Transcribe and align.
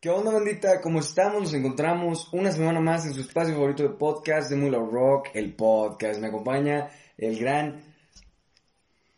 ¿Qué 0.00 0.08
onda, 0.08 0.32
bandita? 0.32 0.80
¿Cómo 0.80 1.00
estamos? 1.00 1.42
Nos 1.42 1.52
encontramos 1.52 2.32
una 2.32 2.50
semana 2.50 2.80
más 2.80 3.04
en 3.04 3.12
su 3.12 3.20
espacio 3.20 3.52
favorito 3.52 3.82
de 3.82 3.90
podcast 3.90 4.48
de 4.48 4.56
Mula 4.56 4.78
Rock, 4.78 5.28
el 5.34 5.54
podcast. 5.54 6.18
Me 6.18 6.28
acompaña 6.28 6.88
el 7.18 7.38
gran 7.38 7.82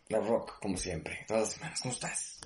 La 0.09 0.19
Rock, 0.19 0.59
como 0.61 0.77
siempre, 0.77 1.25
todas 1.29 1.45
las 1.45 1.53
semanas. 1.53 1.81
¿Cómo 1.83 1.95
estás? 1.95 2.41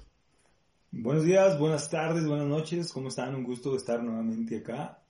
Buenos 0.91 1.25
días, 1.25 1.59
buenas 1.59 1.88
tardes, 1.88 2.27
buenas 2.27 2.46
noches. 2.46 2.93
¿Cómo 2.93 3.09
están? 3.09 3.35
Un 3.35 3.43
gusto 3.43 3.75
estar 3.75 4.03
nuevamente 4.03 4.59
acá. 4.59 5.03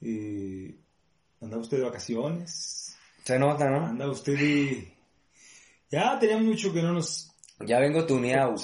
Eh, 0.00 0.72
¿Anda 1.40 1.58
usted 1.58 1.78
de 1.78 1.82
vacaciones? 1.82 2.96
Se 3.24 3.36
nota, 3.36 3.68
¿no? 3.68 3.84
¿Anda 3.84 4.08
usted 4.08 4.38
de... 4.38 4.94
Ya 5.90 6.16
teníamos 6.20 6.44
mucho 6.44 6.72
que 6.72 6.82
no 6.82 6.92
nos 6.92 7.29
Ya 7.66 7.78
vengo 7.78 8.04
tuneado. 8.06 8.56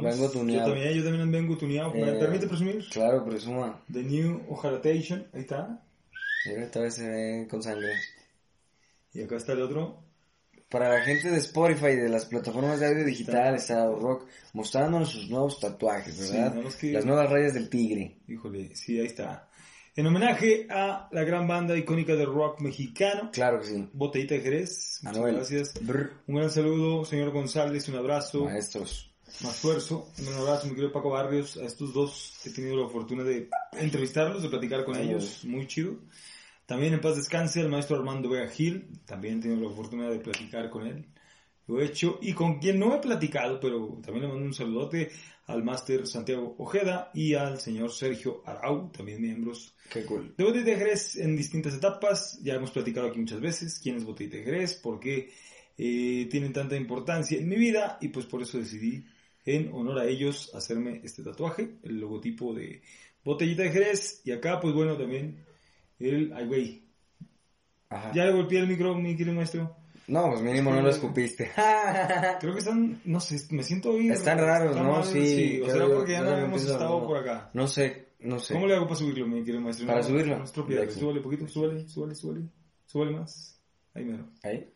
Vengo 0.00 0.30
tuneado. 0.30 0.68
Yo 0.68 0.74
también, 0.74 0.94
yo 0.94 1.04
también 1.04 1.30
vengo 1.32 1.56
tuneado. 1.56 1.92
¿Me 1.92 2.00
Eh, 2.10 2.14
permite 2.18 2.46
presumir? 2.46 2.84
Claro, 2.90 3.24
presuma. 3.24 3.82
The 3.92 4.02
New 4.02 4.42
Ojalatation. 4.48 5.26
Ahí 5.32 5.40
está. 5.42 5.82
Mira, 6.46 6.64
esta 6.64 6.80
vez 6.80 6.94
se 6.94 7.08
ve 7.08 7.46
con 7.50 7.62
sangre. 7.62 7.92
Y 9.12 9.22
acá 9.22 9.36
está 9.36 9.52
el 9.52 9.62
otro. 9.62 10.02
Para 10.70 10.90
la 10.90 11.00
gente 11.02 11.30
de 11.30 11.38
Spotify, 11.38 11.96
de 11.96 12.08
las 12.10 12.26
plataformas 12.26 12.78
de 12.80 12.86
audio 12.86 13.04
digital, 13.04 13.54
está 13.54 13.86
Rock 13.86 14.26
mostrándonos 14.52 15.10
sus 15.10 15.30
nuevos 15.30 15.58
tatuajes, 15.60 16.18
¿verdad? 16.30 16.52
que- 16.54 16.62
Las 16.92 17.04
nuevas 17.06 17.30
rayas 17.30 17.54
del 17.54 17.70
tigre. 17.70 18.18
Híjole, 18.28 18.74
sí, 18.76 19.00
ahí 19.00 19.06
está. 19.06 19.47
En 19.98 20.06
homenaje 20.06 20.68
a 20.70 21.08
la 21.10 21.24
gran 21.24 21.48
banda 21.48 21.76
icónica 21.76 22.14
de 22.14 22.24
rock 22.24 22.60
mexicano, 22.60 23.30
Claro 23.32 23.58
que 23.60 23.66
sí. 23.66 23.88
Botellita 23.92 24.36
de 24.36 24.42
Jerez. 24.42 25.00
Muchas 25.02 25.16
Anuel. 25.16 25.34
gracias. 25.34 25.74
Brr, 25.84 26.12
Un 26.28 26.36
gran 26.36 26.50
saludo, 26.52 27.04
señor 27.04 27.30
González, 27.32 27.88
un 27.88 27.96
abrazo. 27.96 28.44
maestros. 28.44 29.10
más 29.42 29.56
esfuerzo. 29.56 30.08
Un 30.20 30.34
abrazo, 30.34 30.68
mi 30.68 30.74
querido 30.74 30.92
Paco 30.92 31.10
Barrios. 31.10 31.56
A 31.56 31.64
estos 31.64 31.92
dos 31.92 32.32
he 32.46 32.50
tenido 32.50 32.76
la 32.76 32.88
fortuna 32.88 33.24
de 33.24 33.48
entrevistarlos, 33.72 34.40
de 34.44 34.48
platicar 34.48 34.84
con 34.84 34.94
Ay, 34.94 35.08
ellos. 35.08 35.44
Muy 35.44 35.66
chido. 35.66 35.96
También 36.64 36.94
en 36.94 37.00
paz 37.00 37.16
descanse 37.16 37.60
el 37.60 37.68
maestro 37.68 37.96
Armando 37.96 38.28
Vega 38.28 38.46
Gil. 38.48 38.86
También 39.04 39.40
he 39.40 39.42
tenido 39.42 39.68
la 39.68 39.74
fortuna 39.74 40.08
de 40.08 40.20
platicar 40.20 40.70
con 40.70 40.86
él. 40.86 41.06
Lo 41.68 41.80
he 41.80 41.84
hecho. 41.84 42.18
Y 42.22 42.32
con 42.32 42.58
quien 42.58 42.78
no 42.78 42.94
he 42.94 42.98
platicado, 42.98 43.60
pero 43.60 44.00
también 44.02 44.22
le 44.22 44.28
mando 44.28 44.46
un 44.46 44.54
saludote 44.54 45.10
al 45.46 45.62
máster 45.62 46.06
Santiago 46.06 46.54
Ojeda 46.58 47.10
y 47.14 47.34
al 47.34 47.58
señor 47.58 47.90
Sergio 47.90 48.42
Arau, 48.44 48.90
también 48.90 49.20
miembros 49.20 49.74
Qué 49.90 50.04
cool. 50.04 50.34
de 50.36 50.44
Botellita 50.44 50.70
de 50.72 50.76
Jerez 50.76 51.16
en 51.16 51.36
distintas 51.36 51.74
etapas. 51.74 52.38
Ya 52.42 52.54
hemos 52.54 52.70
platicado 52.70 53.08
aquí 53.08 53.18
muchas 53.18 53.40
veces 53.40 53.78
quién 53.82 53.96
es 53.96 54.04
Botellita 54.04 54.36
de 54.36 54.44
Jerez, 54.44 54.74
por 54.74 55.00
qué 55.00 55.30
eh, 55.78 56.28
tienen 56.30 56.52
tanta 56.52 56.76
importancia 56.76 57.38
en 57.38 57.48
mi 57.48 57.56
vida 57.56 57.98
y 58.00 58.08
pues 58.08 58.26
por 58.26 58.42
eso 58.42 58.58
decidí 58.58 59.04
en 59.46 59.72
honor 59.72 60.00
a 60.00 60.06
ellos 60.06 60.54
hacerme 60.54 61.00
este 61.02 61.22
tatuaje, 61.22 61.78
el 61.82 61.98
logotipo 61.98 62.52
de 62.52 62.82
Botellita 63.24 63.62
de 63.62 63.70
Jerez 63.70 64.20
y 64.24 64.32
acá 64.32 64.60
pues 64.60 64.74
bueno 64.74 64.96
también 64.96 65.44
el... 65.98 66.32
Ay 66.34 66.84
Ajá. 67.90 68.12
ya 68.12 68.26
le 68.26 68.32
golpeé 68.32 68.58
el 68.58 68.68
micro, 68.68 68.94
mi 68.94 69.16
querido 69.16 69.34
maestro. 69.34 69.77
No, 70.08 70.30
pues 70.30 70.40
mínimo 70.42 70.72
no 70.72 70.80
lo 70.80 70.90
escupiste. 70.90 71.50
Creo 72.40 72.52
que 72.54 72.58
están, 72.60 73.00
no 73.04 73.20
sé, 73.20 73.40
me 73.50 73.62
siento 73.62 73.90
hoy... 73.90 74.08
Están 74.10 74.38
raros, 74.38 74.70
están 74.70 74.86
¿no? 74.86 74.92
mal, 74.92 75.04
Sí, 75.04 75.60
o 75.62 75.66
será 75.66 75.86
yo- 75.86 75.94
porque 75.94 76.12
ya 76.12 76.22
no 76.22 76.36
hemos 76.38 76.62
estado 76.64 77.06
por 77.06 77.18
acá. 77.18 77.50
no 77.52 77.68
sé, 77.68 78.08
no 78.20 78.38
sé. 78.40 78.54
¿Cómo 78.54 78.66
le 78.66 78.74
hago 78.74 78.86
para 78.86 78.96
subirlo, 78.96 79.26
mi 79.26 79.40
querido 79.44 79.60
maestro? 79.60 79.86
Para 79.86 80.02
subirlo. 80.02 80.38
No. 80.38 80.66
De 80.66 80.82
aquí. 80.82 80.94
Súbale 80.98 81.20
poquito, 81.20 81.46
súbale, 81.46 81.86
súbale, 81.88 82.14
súbale. 82.14 82.40
Súbale 82.86 83.10
más. 83.12 83.60
Ahí 83.94 84.04
mero. 84.04 84.28
¿Ahí? 84.42 84.72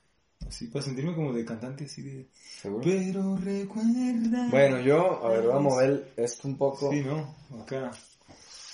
Así, 0.46 0.66
para 0.66 0.84
sentirme 0.84 1.14
como 1.14 1.32
de 1.32 1.44
cantante, 1.44 1.84
así 1.84 2.02
de... 2.02 2.28
¿Seguro? 2.60 2.82
Pero 2.84 3.36
recuerda... 3.36 4.48
Bueno, 4.50 4.80
yo, 4.80 5.24
a 5.24 5.30
ver, 5.30 5.42
voy 5.44 5.52
a 5.56 5.58
mover 5.60 6.12
esto 6.16 6.46
un 6.48 6.58
poco. 6.58 6.90
Sí, 6.90 7.00
¿no? 7.00 7.34
Acá. 7.62 7.90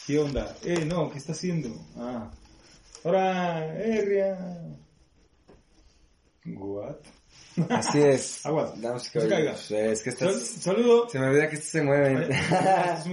¿Qué 0.06 0.18
onda? 0.18 0.56
Eh, 0.64 0.84
no, 0.86 1.08
¿qué 1.10 1.18
está 1.18 1.32
haciendo? 1.32 1.68
Ah. 1.96 2.30
Ahora, 3.04 3.74
eh. 3.76 4.76
What? 6.56 6.96
Así 7.70 7.98
es. 8.00 8.46
Agua. 8.46 8.72
Damas 8.76 9.10
y 9.14 9.18
No 9.18 9.22
se 9.22 9.28
caballeros. 9.28 9.70
Es 9.70 10.02
que 10.02 10.10
estás... 10.10 10.40
saludo. 10.42 11.08
Se 11.08 11.18
me 11.18 11.26
olvida 11.26 11.48
que 11.48 11.56
esto 11.56 11.68
se 11.70 11.82
mueve. 11.82 12.28
Este 12.30 12.34
es 13.02 13.06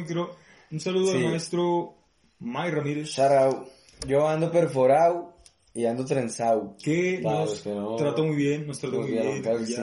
un 0.71 0.79
saludo 0.79 1.11
Sí. 1.11 1.17
al 1.17 1.29
maestro 1.31 1.95
May 2.39 2.71
Ramírez. 2.71 3.17
Out. 3.19 3.67
Yo 4.07 4.27
ando 4.27 4.51
perforado 4.51 5.35
y 5.73 5.85
ando 5.85 6.05
trenzado. 6.05 6.75
que 6.83 7.21
Para 7.23 7.39
nos 7.41 7.61
que 7.61 7.69
no- 7.69 7.95
trató 7.95 8.23
muy 8.25 8.35
bien, 8.35 8.67
nos 8.67 8.79
trató 8.79 8.97
Nos 8.97 9.05
muy 9.09 9.17
bien. 9.17 9.41
claro 9.41 9.59
ya 9.59 9.65
sí. 9.65 9.75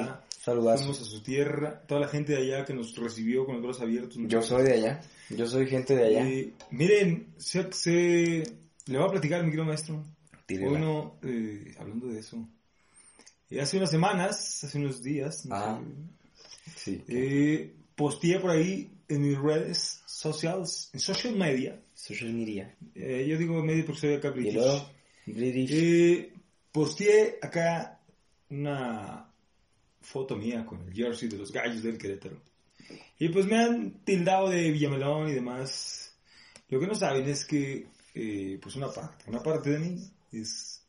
Fuimos 0.45 1.01
a 1.01 1.05
su 1.05 1.23
tierra, 1.23 1.83
toda 1.87 2.01
la 2.01 2.09
gente 2.09 2.33
de 2.33 2.39
allá 2.39 2.65
que 2.65 2.75
nos 2.75 2.97
recibió 2.97 3.45
con 3.47 3.55
los 3.57 3.63
brazos 3.65 3.83
abiertos. 3.83 4.17
Yo 4.27 4.43
soy 4.43 4.65
de 4.65 4.73
allá. 4.75 5.01
Yo 5.31 5.47
soy 5.47 5.69
gente 5.69 5.95
de 5.95 6.05
allá. 6.05 6.27
Eh, 6.29 6.53
miren, 6.73 7.33
se, 7.39 7.73
se- 7.73 8.43
le 8.87 8.99
voy 8.99 9.07
a 9.07 9.11
platicar, 9.13 9.41
mi 9.45 9.51
querido 9.51 9.65
maestro. 9.65 10.03
Bueno, 10.49 11.15
eh, 11.23 11.73
hablando 11.79 12.09
de 12.09 12.19
eso. 12.19 12.45
Eh, 13.53 13.61
hace 13.61 13.77
unas 13.77 13.91
semanas, 13.91 14.65
hace 14.65 14.79
unos 14.79 15.03
días, 15.03 15.47
no 15.47 15.55
Ah. 15.55 15.81
sé, 16.77 16.97
Sí. 16.97 17.05
eh, 17.09 17.75
posteé 17.95 18.39
por 18.41 18.51
ahí 18.51 18.91
en 19.09 19.23
mis 19.23 19.39
redes 19.39 20.03
sociales, 20.07 20.91
en 20.93 21.01
social 21.01 21.35
media. 21.37 21.81
Social 21.95 22.33
media. 22.33 22.75
eh, 22.95 23.27
yo 23.29 23.37
digo 23.39 23.63
media 23.63 23.85
porque 23.85 24.01
soy 24.01 24.15
acá 24.15 24.29
Y 24.29 24.33
british. 24.33 24.55
luego, 24.55 24.91
British. 25.27 25.71
Eh, 25.73 26.33
posteé 26.73 27.39
acá 27.41 28.01
una 28.51 29.29
foto 30.01 30.37
mía 30.37 30.65
con 30.67 30.81
el 30.83 30.93
jersey 30.93 31.29
de 31.29 31.39
los 31.39 31.53
gallos 31.53 31.83
del 31.83 31.97
Querétaro. 31.99 32.37
Y 33.19 33.29
pues 33.29 33.47
me 33.47 33.57
han 33.57 33.93
tildado 34.05 34.49
de 34.51 34.71
Villamelón 34.71 35.29
y 35.29 35.33
demás. 35.33 36.13
Lo 36.69 36.81
que 36.81 36.87
no 36.87 36.95
saben 36.95 37.29
es 37.29 37.45
que, 37.45 37.87
eh, 38.15 38.59
pues 38.61 38.75
una 38.77 38.91
parte, 38.91 39.25
una 39.29 39.43
parte 39.43 39.71
de 39.71 39.79
mí 39.79 40.11
es, 40.33 40.82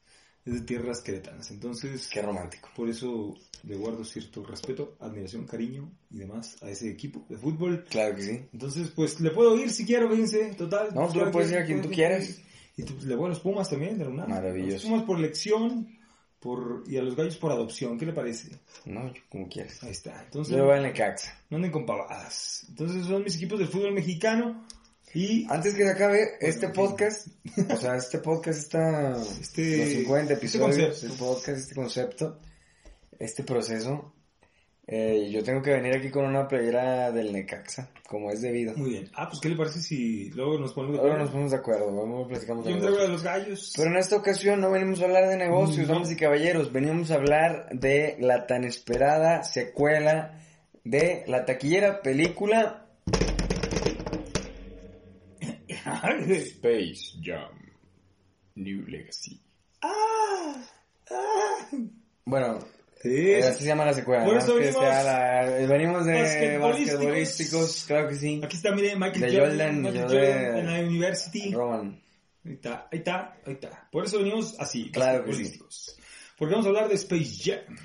es 0.46 0.54
de 0.54 0.62
tierras 0.62 1.02
queretanas. 1.02 1.50
Entonces, 1.52 2.08
Qué 2.12 2.22
romántico. 2.22 2.70
por 2.76 2.90
eso 2.90 3.36
le 3.64 3.76
guardo 3.78 4.04
cierto 4.04 4.44
respeto, 4.44 4.96
admiración, 5.00 5.46
cariño 5.46 5.90
y 6.12 6.18
demás 6.18 6.62
a 6.62 6.70
ese 6.70 6.90
equipo 6.90 7.26
de 7.30 7.38
fútbol. 7.38 7.86
Claro 7.90 8.16
que 8.16 8.22
sí. 8.24 8.42
Entonces, 8.52 8.90
pues 8.94 9.20
le 9.22 9.32
puedo 9.32 9.58
ir 9.58 9.70
si 9.72 9.86
quiero, 9.86 10.10
fíjense, 10.10 10.54
total. 10.56 10.90
No, 10.94 11.08
tú 11.12 11.20
le 11.20 11.32
puedes 11.32 11.52
ir 11.52 11.58
a 11.60 11.66
quien 11.66 11.82
tú 11.82 11.90
quieras. 11.92 12.42
Y 12.76 12.84
tú, 12.84 12.94
pues, 12.96 13.06
le 13.06 13.16
voy 13.16 13.28
a 13.28 13.30
los 13.30 13.40
Pumas 13.40 13.70
también, 13.70 13.98
de 13.98 14.04
la 14.06 14.10
UNAM. 14.10 14.30
Maravilloso. 14.30 14.74
Los 14.74 14.84
Pumas 14.84 15.04
por 15.04 15.18
elección 15.20 15.88
por, 16.40 16.84
y 16.88 16.98
a 16.98 17.02
los 17.04 17.16
Gallos 17.16 17.38
por 17.38 17.52
adopción. 17.52 17.98
¿Qué 17.98 18.06
le 18.06 18.12
parece? 18.14 18.50
No, 18.86 19.14
yo 19.14 19.22
como 19.30 19.48
quieras. 19.48 19.82
Ahí 19.84 19.92
está. 19.92 20.24
Entonces, 20.26 20.58
Yo 20.58 20.66
voy 20.66 20.76
en 20.78 20.84
Necaxa. 20.84 21.40
no 21.50 21.58
anden 21.58 21.72
con 21.72 21.86
pavadas. 21.86 22.66
Entonces, 22.68 23.06
son 23.06 23.24
mis 23.24 23.36
equipos 23.38 23.60
del 23.60 23.70
fútbol 23.70 23.94
mexicano. 23.94 24.66
Y 25.14 25.46
Antes 25.50 25.76
que 25.76 25.84
se 25.84 25.92
acabe 25.92 26.32
este 26.40 26.70
podcast, 26.70 27.28
o 27.72 27.76
sea, 27.78 27.96
este 27.98 28.18
podcast 28.20 28.60
está 28.60 29.12
Este- 29.42 29.78
los 29.78 29.90
50 29.90 30.22
este 30.22 30.34
episodios, 30.34 30.76
concepto. 30.78 31.06
este 31.06 31.18
podcast, 31.18 31.58
este 31.60 31.76
concepto, 31.76 32.40
este 33.20 33.44
proceso. 33.44 34.14
eh, 34.86 35.30
yo 35.32 35.42
tengo 35.46 35.62
que 35.62 35.72
venir 35.72 35.96
aquí 35.96 36.10
con 36.10 36.26
una 36.26 36.46
playera 36.46 37.10
del 37.12 37.32
Necaxa, 37.32 37.90
como 38.06 38.32
es 38.32 38.42
debido. 38.42 38.76
muy 38.76 38.90
bien. 38.90 39.10
Ah, 39.16 39.30
pues, 39.30 39.40
¿qué 39.40 39.48
le 39.48 39.56
parece 39.56 39.80
si 39.82 40.30
luego 40.32 40.60
nos 40.60 40.74
ponemos 40.74 40.96
de 40.96 41.00
acuerdo? 41.00 41.18
nos 41.20 41.30
ponemos 41.30 41.52
de 41.52 41.58
acuerdo, 41.58 41.96
vamos 41.96 42.28
platicamos 42.28 42.66
Yo 42.68 42.76
de 42.98 43.08
los 43.08 43.24
Gallos. 43.24 43.74
Pero 43.78 43.90
en 43.92 43.96
esta 43.98 44.18
ocasión 44.18 44.60
no 44.60 44.72
venimos 44.72 45.00
a 45.02 45.06
hablar 45.06 45.30
de 45.30 45.38
negocios, 45.38 45.88
No. 45.88 45.94
damas 45.94 46.12
y 46.12 46.18
caballeros, 46.18 46.74
venimos 46.74 47.12
a 47.12 47.16
hablar 47.16 47.70
de 47.72 48.18
la 48.20 48.46
tan 48.46 48.66
esperada 48.66 49.44
secuela 49.44 50.42
de 50.84 51.24
la 51.28 51.46
taquillera 51.46 52.02
película 52.02 52.83
Space 56.32 57.18
Jam 57.22 57.52
New 58.56 58.86
Legacy. 58.88 59.40
ah, 59.82 60.56
ah. 61.12 61.70
Bueno, 62.26 62.60
Sí, 63.02 63.10
eh, 63.32 63.44
así 63.44 63.64
se 63.64 63.68
llama 63.68 63.84
la 63.84 63.94
secuela. 63.94 64.24
Por 64.24 64.38
eso 64.38 64.54
Que 64.56 64.62
venimos 64.62 64.82
sea 64.82 65.04
la- 65.04 65.68
venimos 65.68 66.06
de 66.06 66.22
basquetbolísticos. 66.22 67.84
claro 67.86 68.08
que 68.08 68.16
sí. 68.16 68.40
Aquí 68.42 68.56
está, 68.56 68.72
mire, 68.74 68.96
Michael 68.96 69.20
De 69.20 69.40
Jordan, 69.40 69.84
Jordan, 69.84 70.04
Michael 70.06 70.58
en 70.60 70.66
la 70.68 70.80
University. 70.88 71.52
Roman. 71.52 72.00
Ahí 72.46 72.54
está, 72.54 72.88
ahí 72.92 72.98
está, 73.00 73.38
ahí 73.46 73.54
está. 73.54 73.90
Por 73.92 74.06
eso 74.06 74.20
venimos 74.20 74.56
así, 74.60 74.90
Claro 74.92 75.26
que 75.26 75.34
sí. 75.34 75.60
Porque 76.38 76.54
vamos 76.54 76.66
a 76.66 76.70
hablar 76.70 76.88
de 76.88 76.96
Space 76.96 77.44
Jam. 77.44 77.76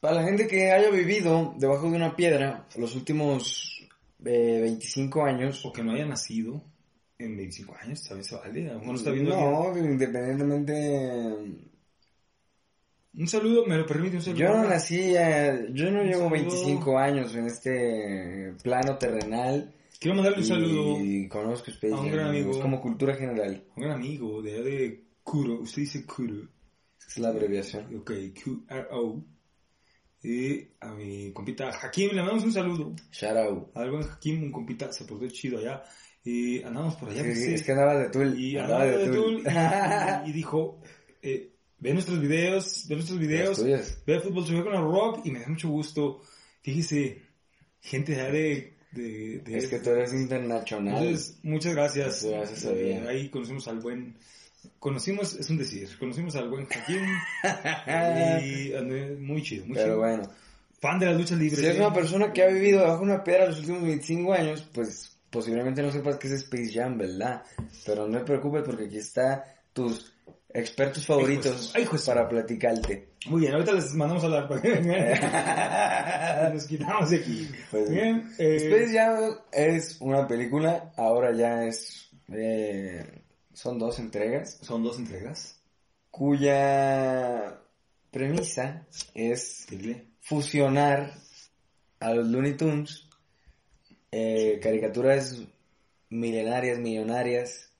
Para 0.00 0.16
la 0.16 0.22
gente 0.24 0.46
que 0.46 0.70
haya 0.70 0.90
vivido 0.90 1.54
debajo 1.58 1.90
de 1.90 1.96
una 1.96 2.14
piedra 2.14 2.66
los 2.76 2.94
últimos 2.94 3.78
eh, 4.24 4.58
25 4.62 5.24
años, 5.24 5.64
O 5.64 5.72
que 5.72 5.82
no 5.82 5.92
haya 5.92 6.04
nacido 6.04 6.62
en 7.24 7.36
25 7.36 7.76
años, 7.82 8.00
¿sabes? 8.00 8.26
Se 8.26 8.36
vale. 8.36 8.70
A 8.70 8.94
está 8.94 9.10
viendo 9.10 9.30
no, 9.34 9.76
independientemente 9.76 11.36
Un 13.14 13.26
saludo, 13.26 13.66
¿me 13.66 13.76
lo 13.76 13.86
permite 13.86 14.16
un 14.16 14.22
saludo? 14.22 14.40
Yo 14.40 14.48
no 14.56 14.68
nací, 14.68 15.14
eh, 15.16 15.68
yo 15.72 15.90
no 15.90 16.00
Un 16.02 16.06
llevo 16.06 16.28
saludo. 16.28 16.30
25 16.30 16.98
años 16.98 17.34
en 17.34 17.46
este 17.46 18.54
plano 18.62 18.96
terrenal. 18.98 19.74
Quiero 19.98 20.14
mandarle 20.16 20.38
un 20.38 20.44
saludo 20.44 20.98
Y 21.00 21.28
conozco 21.28 21.70
a 21.70 22.00
un 22.00 22.10
gran 22.10 22.28
amigo. 22.28 22.58
como 22.60 22.80
cultura 22.80 23.14
general. 23.14 23.64
a 23.68 23.74
un 23.76 23.82
gran 23.82 23.96
amigo 23.96 24.40
de 24.42 25.04
Kuro. 25.22 25.60
Usted 25.60 25.82
dice 25.82 26.06
Kuro. 26.06 26.48
Es 27.06 27.18
la 27.18 27.28
abreviación. 27.28 27.96
Ok, 27.96 28.12
Q-R-O. 28.42 29.24
Y 30.22 30.68
a 30.80 30.92
mi 30.92 31.32
compita 31.32 31.70
Hakim, 31.70 32.10
le 32.10 32.16
mandamos 32.16 32.44
un 32.44 32.52
saludo. 32.52 32.94
Shout 33.10 33.36
out. 33.36 33.70
Al 33.74 33.90
buen 33.90 34.04
Hakim, 34.04 34.42
un 34.44 34.52
compita, 34.52 34.92
se 34.92 35.04
portó 35.04 35.26
chido 35.28 35.58
allá 35.58 35.82
Y 36.24 36.62
andamos 36.62 36.96
por 36.96 37.08
allá. 37.10 37.22
Sí, 37.24 37.34
sí, 37.34 37.54
es 37.54 37.62
que 37.62 37.72
andaba 37.72 37.96
de 37.98 38.10
Tul. 38.10 38.38
y 38.38 38.56
andaba 38.58 38.82
andaba 38.84 38.98
de 38.98 39.08
Tul 39.10 39.42
y, 40.26 40.30
y 40.30 40.32
dijo, 40.32 40.80
eh, 41.22 41.50
ve 41.78 41.94
nuestros 41.94 42.20
videos, 42.20 42.84
ve 42.88 42.94
nuestros 42.96 43.18
videos, 43.18 43.64
ve 44.06 44.20
fútbol 44.20 44.44
Sofía 44.44 44.62
con 44.62 44.74
el 44.74 44.82
rock 44.82 45.24
y 45.24 45.30
me 45.30 45.40
da 45.40 45.48
mucho 45.48 45.68
gusto. 45.70 46.20
Fíjese, 46.62 47.22
gente 47.80 48.12
de, 48.14 48.30
de, 48.30 48.76
de, 48.92 49.38
de- 49.38 49.56
Es 49.58 49.68
que 49.68 49.78
tú 49.78 49.90
eres 49.90 50.12
internacional. 50.12 50.98
Entonces, 51.02 51.38
muchas 51.42 51.74
gracias. 51.74 52.22
Gracias 52.24 52.66
a 52.66 52.72
Eh, 52.72 53.04
ahí 53.08 53.30
conocimos 53.30 53.66
al 53.68 53.80
buen, 53.80 54.14
conocimos, 54.78 55.34
es 55.40 55.48
un 55.48 55.56
decir, 55.56 55.88
conocimos 55.98 56.36
al 56.36 56.50
buen 56.50 56.66
Joaquín 56.66 57.00
y 58.44 58.72
muy 59.20 59.42
chido, 59.42 59.64
muy 59.66 59.74
Pero 59.74 59.86
chido. 59.86 59.98
bueno, 59.98 60.30
Fan 60.80 60.98
de 60.98 61.06
las 61.06 61.16
luchas 61.16 61.38
libres. 61.38 61.58
si 61.60 61.66
es 61.66 61.76
¿eh? 61.76 61.78
una 61.78 61.92
persona 61.92 62.32
que 62.32 62.42
ha 62.42 62.46
vivido 62.48 62.82
bajo 62.82 63.02
una 63.02 63.22
piedra 63.22 63.46
los 63.46 63.58
últimos 63.60 63.82
25 63.82 64.32
años, 64.32 64.68
pues 64.72 65.16
posiblemente 65.30 65.82
no 65.82 65.90
sepas 65.90 66.16
qué 66.16 66.26
es 66.28 66.34
Space 66.34 66.72
Jam, 66.72 66.98
¿verdad? 66.98 67.42
Pero 67.86 68.06
no 68.08 68.18
te 68.18 68.24
preocupes 68.24 68.62
porque 68.64 68.84
aquí 68.86 68.98
está 68.98 69.44
tus 69.72 70.12
expertos 70.52 71.06
favoritos 71.06 71.72
Ay, 71.74 71.88
para 72.04 72.28
platicarte. 72.28 73.10
Muy 73.26 73.42
bien, 73.42 73.52
ahorita 73.52 73.72
les 73.72 73.94
mandamos 73.94 74.22
a 74.22 74.26
hablar 74.26 74.48
para 74.48 74.62
que 74.62 74.70
vengan. 74.70 76.52
Nos 76.54 76.66
quitamos 76.66 77.10
de 77.10 77.16
aquí. 77.16 77.48
Pues, 77.70 77.90
Bien, 77.90 78.32
eh, 78.38 78.56
Space 78.56 78.92
Jam 78.98 79.34
es 79.52 80.00
una 80.00 80.26
película, 80.26 80.92
ahora 80.96 81.32
ya 81.32 81.64
es... 81.64 82.10
eh, 82.32 83.22
son 83.52 83.78
dos 83.78 83.98
entregas, 83.98 84.58
son 84.62 84.82
dos 84.82 84.98
entregas. 84.98 85.60
cuya 86.10 87.60
premisa 88.10 88.86
es 89.14 89.66
fusionar 90.20 91.12
a 92.00 92.14
los 92.14 92.26
Looney 92.26 92.56
Tunes, 92.56 93.06
eh, 94.12 94.58
caricaturas 94.62 95.42
milenarias, 96.08 96.78
millonarias, 96.78 97.70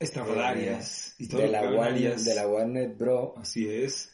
y 0.00 1.28
todo 1.28 1.40
de 1.42 1.48
la, 1.48 1.70
Warner, 1.70 2.16
de 2.16 2.34
la 2.34 2.46
Warner 2.48 2.88
Bro. 2.94 3.34
Así 3.38 3.68
es. 3.68 4.12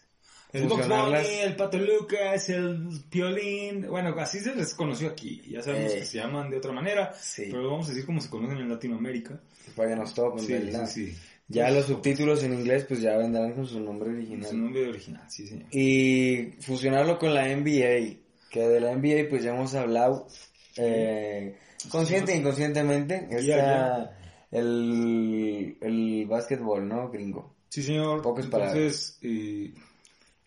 El 0.53 0.69
Box. 0.69 0.87
Bunny, 0.87 1.39
el 1.43 1.57
Pato 1.57 1.79
Lucas, 1.79 2.51
el 2.51 2.87
Piolín. 3.09 3.87
Bueno, 3.89 4.15
así 4.19 4.39
se 4.41 4.55
les 4.55 4.75
conoció 4.75 5.09
aquí. 5.09 5.43
Ya 5.49 5.63
sabemos 5.63 5.93
Eh. 5.93 5.99
que 6.01 6.05
se 6.05 6.19
llaman 6.19 6.51
de 6.51 6.59
otra 6.59 6.73
manera. 6.73 7.15
Sí, 7.19 7.49
Pero 7.51 7.71
vamos 7.71 7.87
a 7.87 7.91
decir 7.91 8.05
cómo 8.05 8.21
se 8.21 8.29
conocen 8.29 8.59
en 8.59 8.69
Latinoamérica. 8.69 9.41
para 9.75 9.89
que 9.91 9.97
nos 9.97 10.13
toquen, 10.13 10.45
Sí, 10.45 10.53
¿verdad? 10.53 10.87
sí, 10.87 11.07
sí. 11.07 11.17
Ya 11.49 11.71
los 11.71 11.87
subtítulos 11.87 12.43
en 12.45 12.53
inglés 12.55 12.85
pues 12.87 13.01
ya 13.01 13.17
vendrán 13.17 13.53
con 13.55 13.67
su 13.67 13.81
nombre 13.81 14.11
Su 14.11 14.17
original. 14.17 14.61
nombre 14.63 14.89
original, 14.89 15.25
sí, 15.31 15.47
señor. 15.47 15.67
Y 15.71 16.51
fusionarlo 16.61 17.19
con 17.19 17.33
la 17.35 17.47
NBA, 17.49 18.19
que 18.51 18.61
de 18.61 18.81
la 18.81 18.93
NBA 18.93 19.29
pues 19.31 19.43
ya 19.43 19.55
hemos 19.55 19.75
hablado 19.75 20.29
eh, 20.77 21.57
consciente 21.91 22.33
e 22.33 22.37
inconscientemente. 22.37 23.27
Está 23.31 24.17
el, 24.51 25.77
el 25.81 26.27
básquetbol, 26.27 26.87
¿no? 26.89 27.11
Gringo. 27.11 27.55
Sí, 27.69 27.83
señor. 27.83 28.21
Pocas 28.23 28.45
Entonces, 28.45 29.19
eh, 29.23 29.73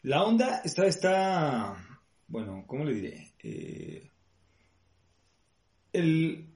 la 0.03 0.23
onda 0.23 0.61
está, 0.63 0.85
está, 0.85 1.75
bueno, 2.27 2.63
¿cómo 2.67 2.83
le 2.85 2.93
diré? 2.93 3.31
Eh, 3.41 4.11
el, 5.93 6.47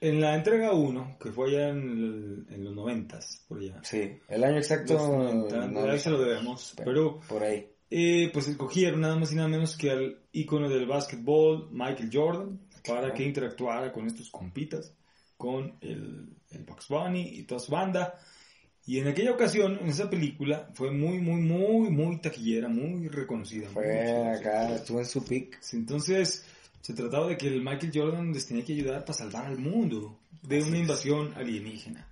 en 0.00 0.20
la 0.20 0.34
entrega 0.34 0.72
1, 0.72 1.16
que 1.20 1.30
fue 1.32 1.48
allá 1.50 1.68
en, 1.70 1.78
el- 1.78 2.46
en 2.54 2.64
los 2.64 2.74
noventas, 2.74 3.44
por 3.48 3.58
allá. 3.60 3.80
Sí, 3.84 4.18
el 4.28 4.44
año 4.44 4.58
exacto... 4.58 4.94
Los 4.94 5.08
90, 5.08 5.66
no 5.68 5.80
ahí 5.90 5.98
se 5.98 6.10
lo 6.10 6.20
debemos. 6.20 6.74
Pero, 6.84 7.20
Por 7.28 7.42
ahí. 7.42 7.66
eh, 7.90 8.30
pues 8.32 8.48
escogieron 8.48 9.00
nada 9.00 9.16
más 9.16 9.32
y 9.32 9.36
nada 9.36 9.48
menos 9.48 9.76
que 9.76 9.90
al 9.90 10.18
ícono 10.32 10.68
del 10.68 10.86
básquetbol, 10.86 11.68
Michael 11.72 12.10
Jordan, 12.12 12.60
para 12.86 13.12
que 13.12 13.24
interactuara 13.24 13.92
con 13.92 14.06
estos 14.06 14.30
compitas, 14.30 14.92
con 15.36 15.76
el, 15.80 16.36
el 16.50 16.64
Bugs 16.64 16.88
Bunny 16.88 17.38
y 17.38 17.42
toda 17.44 17.60
su 17.60 17.72
banda. 17.72 18.18
Y 18.86 18.98
en 18.98 19.08
aquella 19.08 19.32
ocasión, 19.32 19.78
en 19.82 19.88
esa 19.88 20.08
película, 20.08 20.70
fue 20.74 20.90
muy, 20.90 21.18
muy, 21.18 21.42
muy, 21.42 21.90
muy 21.90 22.20
taquillera, 22.20 22.68
muy 22.68 23.08
reconocida. 23.08 23.68
Fue 23.68 24.28
acá, 24.30 24.76
estuvo 24.76 24.98
en 24.98 25.04
su 25.04 25.24
pick. 25.24 25.60
Entonces, 25.72 26.46
se 26.80 26.94
trataba 26.94 27.28
de 27.28 27.36
que 27.36 27.48
el 27.48 27.62
Michael 27.62 27.92
Jordan 27.94 28.32
les 28.32 28.46
tenía 28.46 28.64
que 28.64 28.72
ayudar 28.72 29.02
para 29.04 29.12
salvar 29.12 29.46
al 29.46 29.58
mundo 29.58 30.18
de 30.42 30.62
una 30.62 30.78
invasión 30.78 31.34
alienígena. 31.34 32.08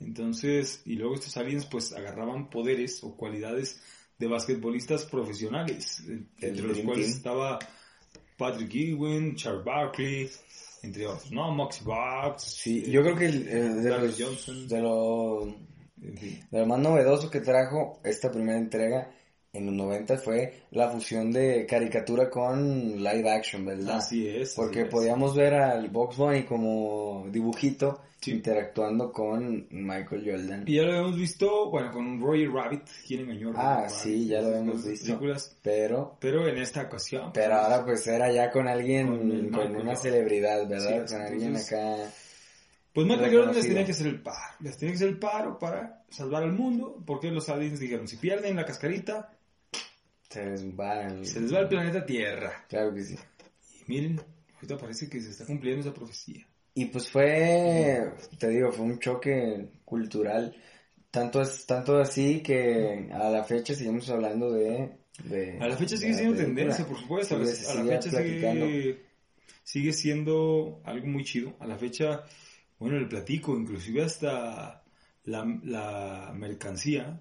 Entonces, 0.00 0.82
y 0.84 0.94
luego 0.94 1.14
estos 1.14 1.36
aliens 1.36 1.66
pues 1.66 1.92
agarraban 1.92 2.50
poderes 2.50 3.04
o 3.04 3.16
cualidades 3.16 3.80
de 4.18 4.26
basquetbolistas 4.26 5.04
profesionales, 5.04 6.02
El 6.08 6.28
entre 6.40 6.66
los 6.66 6.78
cuales 6.78 7.06
Team. 7.06 7.16
estaba 7.16 7.58
Patrick 8.40 8.74
Ewing, 8.74 9.36
Charles 9.36 9.62
Barkley, 9.62 10.30
entre 10.82 11.06
otros, 11.06 11.30
¿no? 11.30 11.52
Moxie 11.52 11.84
Bucks. 11.84 12.42
Sí, 12.42 12.90
yo 12.90 13.02
creo 13.02 13.14
que 13.14 13.26
el, 13.26 13.82
de, 13.84 13.90
los, 13.90 14.18
Johnson. 14.18 14.66
de, 14.66 14.80
lo, 14.80 15.54
de 15.96 16.58
lo 16.58 16.66
más 16.66 16.78
novedoso 16.78 17.30
que 17.30 17.40
trajo 17.40 18.00
esta 18.02 18.32
primera 18.32 18.58
entrega 18.58 19.10
en 19.52 19.66
los 19.66 19.74
90 19.74 20.16
fue 20.18 20.62
la 20.70 20.88
fusión 20.90 21.32
de 21.32 21.66
caricatura 21.66 22.30
con 22.30 22.96
live 23.02 23.28
action, 23.30 23.64
¿verdad? 23.64 23.96
Así 23.96 24.28
es. 24.28 24.54
Porque 24.54 24.80
así 24.80 24.86
es. 24.88 24.92
podíamos 24.94 25.34
ver 25.34 25.54
al 25.54 25.88
Box 25.88 26.16
Bunny 26.16 26.44
como 26.44 27.26
dibujito 27.30 28.00
Sí. 28.20 28.32
interactuando 28.32 29.10
con 29.10 29.66
Michael 29.70 30.22
Jordan. 30.26 30.64
Y 30.66 30.76
ya 30.76 30.82
lo 30.82 30.90
habíamos 30.92 31.16
visto, 31.16 31.70
bueno, 31.70 31.90
con 31.90 32.20
Roger 32.20 32.50
Rabbit, 32.50 32.82
quien 33.06 33.20
engañó 33.22 33.48
a 33.48 33.52
Ah, 33.56 33.76
Rabbit, 33.76 33.90
sí, 33.96 34.26
ya 34.26 34.42
lo 34.42 34.48
habíamos 34.48 34.84
visto. 34.84 35.06
películas. 35.06 35.56
Pero, 35.62 36.16
Pero 36.20 36.46
en 36.46 36.58
esta 36.58 36.82
ocasión. 36.82 37.30
pero 37.32 37.48
pues, 37.54 37.58
ahora 37.64 37.84
pues 37.86 38.06
era 38.06 38.30
ya 38.30 38.50
con 38.50 38.68
alguien, 38.68 39.50
Con 39.50 39.74
una 39.74 39.96
celebridad, 39.96 40.68
¿verdad? 40.68 41.06
Sí, 41.06 41.14
con 41.14 41.22
alguien 41.22 41.56
acá. 41.56 41.96
Pues 42.92 43.06
Michael 43.06 43.34
Jordan 43.36 43.54
les 43.54 43.66
tenía 43.66 43.84
que 43.86 43.92
hacer 43.92 44.06
el 44.08 44.20
paro. 44.20 44.54
Les 44.60 44.76
tenía 44.76 44.92
que 44.92 44.96
hacer 44.96 45.08
el 45.08 45.18
paro 45.18 45.58
para 45.58 46.02
salvar 46.10 46.42
al 46.42 46.52
mundo. 46.52 47.02
Porque 47.06 47.30
los 47.30 47.48
aliens 47.48 47.80
dijeron: 47.80 48.06
si 48.06 48.16
pierden 48.18 48.56
la 48.56 48.66
cascarita, 48.66 49.30
Se 50.30 50.46
les 50.46 50.64
va 50.78 51.02
el... 51.02 51.26
se 51.26 51.40
les 51.40 51.52
va 51.52 51.58
el 51.58 51.68
planeta 51.68 52.06
Tierra. 52.06 52.64
Claro 52.68 52.94
que 52.94 53.02
sí. 53.02 53.16
Y 53.80 53.90
miren, 53.90 54.20
ahorita 54.54 54.78
parece 54.78 55.08
que 55.10 55.20
se 55.20 55.30
está 55.30 55.44
cumpliendo 55.44 55.80
esa 55.80 55.92
profecía. 55.92 56.46
Y 56.72 56.84
pues 56.86 57.10
fue, 57.10 58.12
te 58.38 58.48
digo, 58.48 58.70
fue 58.70 58.86
un 58.86 59.00
choque 59.00 59.70
cultural. 59.84 60.54
Tanto 61.10 61.42
es 61.42 61.66
tanto 61.66 61.98
así 61.98 62.40
que 62.42 63.10
a 63.12 63.28
la 63.28 63.42
fecha 63.42 63.74
seguimos 63.74 64.08
hablando 64.08 64.52
de... 64.52 64.98
de 65.24 65.58
A 65.58 65.66
la 65.66 65.76
fecha 65.76 65.96
sigue 65.96 66.14
siendo 66.14 66.36
tendencia, 66.36 66.86
por 66.86 66.96
supuesto. 66.96 67.34
A 67.34 67.38
la, 67.38 67.44
a 67.44 67.84
fecha 67.98 68.10
sigue, 68.10 69.04
sigue 69.64 69.92
siendo 69.92 70.80
algo 70.84 71.08
muy 71.08 71.24
chido. 71.24 71.56
A 71.58 71.66
la 71.66 71.76
fecha, 71.76 72.22
bueno, 72.78 72.98
el 72.98 73.08
platico, 73.08 73.58
inclusive 73.58 74.04
hasta 74.04 74.84
la, 75.24 75.60
la 75.64 76.32
mercancía 76.36 77.20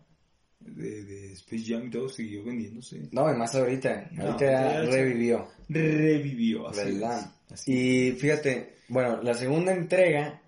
de, 0.60 1.04
de 1.04 1.34
Space 1.34 1.64
Jam 1.68 1.88
y 1.88 1.90
todo 1.90 2.10
siguió 2.10 2.44
vendiéndose. 2.44 3.10
No, 3.12 3.32
y 3.32 3.36
más 3.38 3.56
ahorita. 3.56 4.10
No, 4.12 4.24
ahorita 4.26 4.82
revivió. 4.86 5.48
Revivió, 5.68 6.68
así 6.70 6.80
¿Verdad? 6.80 7.34
es, 7.48 7.54
así 7.54 7.72
Y 7.72 8.12
fíjate, 8.14 8.76
bueno, 8.90 9.22
la 9.22 9.34
segunda 9.34 9.74
entrega, 9.74 10.42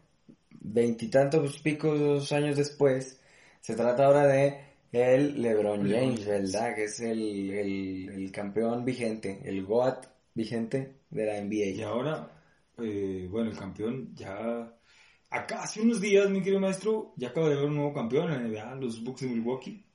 veintitantos 0.49 1.59
picos 1.59 2.31
años 2.31 2.57
después, 2.57 3.19
se 3.61 3.75
trata 3.75 4.05
ahora 4.05 4.27
de 4.27 4.71
el 4.91 5.41
LeBron 5.41 5.89
James, 5.89 6.25
¿verdad? 6.25 6.75
Que 6.75 6.83
es 6.85 6.99
el, 6.99 7.49
el, 7.51 8.09
el 8.09 8.31
campeón 8.31 8.83
vigente, 8.83 9.39
el 9.45 9.63
GOAT 9.63 10.05
vigente 10.33 10.97
de 11.09 11.25
la 11.25 11.41
NBA. 11.41 11.77
Y 11.77 11.81
ahora, 11.81 12.31
eh, 12.77 13.27
bueno, 13.29 13.51
el 13.51 13.57
campeón 13.57 14.13
ya... 14.15 14.75
Acá 15.29 15.63
hace 15.63 15.79
unos 15.81 16.01
días, 16.01 16.29
mi 16.29 16.41
querido 16.41 16.59
maestro, 16.59 17.13
ya 17.15 17.29
acaba 17.29 17.47
de 17.47 17.53
haber 17.53 17.67
un 17.67 17.75
nuevo 17.75 17.93
campeón 17.93 18.33
en 18.33 18.41
la 18.41 18.47
NBA, 18.49 18.75
los 18.75 19.01
Bucks 19.01 19.21
de 19.21 19.27
Milwaukee. 19.27 19.85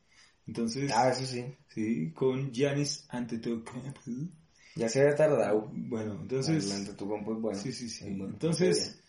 Entonces, 0.47 0.91
Ah, 0.95 1.11
eso 1.11 1.27
sí. 1.27 1.45
sí, 1.69 2.13
con 2.13 2.53
Giannis 2.53 3.05
Antetokounmpo. 3.09 4.01
Ya 4.77 4.89
se 4.89 5.01
había 5.01 5.15
tardado. 5.15 5.71
Bueno, 5.73 6.19
entonces... 6.23 6.71
Adelante, 6.71 6.93
tu 6.95 7.09
compo 7.09 7.35
es 7.35 7.41
bueno. 7.41 7.59
Sí, 7.59 7.73
sí, 7.73 7.89
sí. 7.89 8.05
Bueno. 8.11 8.35
Entonces, 8.35 9.01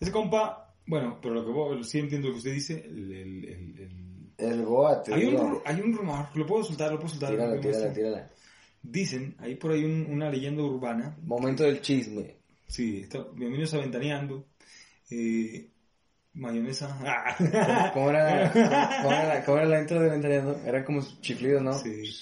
ese 0.00 0.10
compa, 0.12 0.74
bueno, 0.86 1.18
pero 1.20 1.34
lo 1.34 1.76
que 1.78 1.84
sí 1.84 1.98
entiendo 1.98 2.28
lo 2.28 2.34
que 2.34 2.38
usted 2.38 2.54
dice, 2.54 2.84
el... 2.86 3.12
el, 3.12 3.44
el- 3.44 3.78
el- 3.80 4.10
El 4.38 4.64
GOAT, 4.64 5.04
te 5.04 5.14
Hay, 5.14 5.26
un, 5.26 5.58
hay 5.66 5.80
un 5.82 5.92
rumor, 5.92 6.26
lo 6.34 6.46
puedo 6.46 6.64
soltar, 6.64 6.90
lo 6.90 6.96
puedo 6.98 7.10
soltar. 7.10 7.30
Tírala, 7.32 7.56
mi 7.56 7.60
tírala, 7.60 7.92
tírala. 7.92 8.30
Dicen, 8.82 9.34
hay 9.38 9.56
por 9.56 9.72
ahí 9.72 9.84
un- 9.84 10.06
una 10.10 10.30
leyenda 10.30 10.62
urbana 10.62 11.14
Momento 11.22 11.62
del 11.64 11.82
chisme. 11.82 12.36
Sí, 12.66 13.00
está, 13.02 13.22
bienvenidos 13.34 13.74
a 13.74 13.78
Ventaneando. 13.78 14.46
Eh, 15.10 15.69
mayonesa. 16.34 17.90
¿Cómo 17.92 18.10
era, 18.10 18.50
cómo, 19.02 19.12
era 19.12 19.24
la, 19.26 19.44
cómo 19.44 19.58
era 19.58 19.66
la 19.66 19.80
intro 19.80 20.00
de 20.00 20.10
Ventaneando? 20.10 20.60
Era 20.66 20.84
como 20.84 21.02
chiflido, 21.20 21.60
¿no? 21.60 21.72
Sí. 21.78 22.12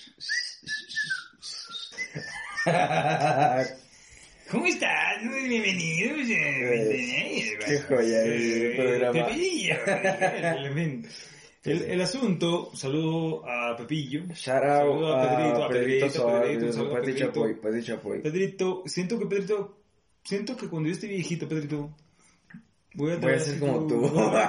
¿Cómo 4.50 4.66
estás? 4.66 5.22
Bienvenidos 5.22 6.20
a. 6.20 7.66
Qué 7.66 7.82
joya 7.86 8.22
Eh, 8.24 8.74
programa. 8.76 9.26
Pepillo. 9.26 9.74
El, 9.86 11.06
el, 11.64 11.82
el 11.82 12.00
asunto, 12.00 12.70
saludo 12.74 13.46
a 13.46 13.76
Pepillo. 13.76 14.22
Shout 14.34 14.62
Saludo 14.62 15.14
out 15.14 15.24
a 15.24 15.28
Pedrito, 15.28 15.62
a 15.62 15.66
a 15.66 15.68
Pedrito 15.68 16.06
Pedrito, 16.06 16.10
Soa, 16.10 16.40
Pedrito, 16.40 16.58
Pedrito, 16.60 16.72
saludo 16.72 16.96
a 16.96 17.00
Pedrito. 17.00 17.86
Chapoy. 17.86 18.22
Pedrito, 18.22 18.82
siento 18.86 19.18
que 19.18 19.26
Pedrito, 19.26 19.78
siento 20.24 20.56
que 20.56 20.68
cuando 20.68 20.88
yo 20.88 20.94
esté 20.94 21.08
viejito, 21.08 21.48
Pedrito, 21.48 21.94
Voy 22.94 23.12
a, 23.12 23.16
Voy 23.16 23.32
a 23.32 23.40
ser 23.40 23.58
como 23.60 23.86
tu- 23.86 24.00
tú. 24.00 24.08
Voy 24.08 24.34
a 24.36 24.48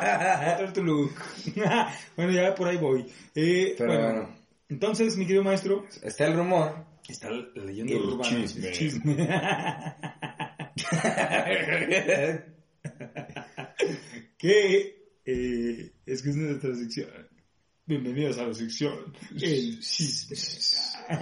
traer 0.58 0.74
tu 0.74 0.84
look. 0.84 1.12
bueno, 2.16 2.32
ya 2.32 2.56
por 2.56 2.68
ahí 2.68 2.78
voy. 2.78 3.06
Eh, 3.36 3.76
Pero 3.78 3.94
bueno, 3.94 4.08
bueno. 4.14 4.36
entonces, 4.70 5.18
mi 5.18 5.26
querido 5.26 5.44
maestro, 5.44 5.86
Está 6.02 6.26
el 6.28 6.36
rumor. 6.36 6.86
está 7.08 7.30
la 7.30 7.46
leyenda 7.66 7.94
El 7.94 8.00
urbana. 8.02 8.24
chisme. 8.30 8.68
el 8.68 8.74
chisme. 8.74 9.16
que 14.38 14.96
eh, 15.26 15.92
es 16.06 16.22
que 16.24 16.30
es 16.30 16.36
nuestra 16.36 16.76
sección. 16.76 17.10
Bienvenidos 17.86 18.38
a 18.38 18.46
la 18.46 18.54
sección 18.54 19.14
El 19.34 19.80
chisme. 19.80 20.38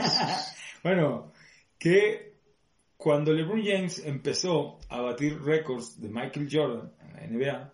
bueno, 0.84 1.32
que 1.80 2.36
cuando 2.98 3.32
LeBron 3.34 3.64
James 3.64 4.02
empezó 4.06 4.80
a 4.90 5.02
batir 5.02 5.42
récords 5.42 6.00
de 6.02 6.10
Michael 6.10 6.50
Jordan 6.52 6.92
la 7.20 7.28
NBA, 7.28 7.74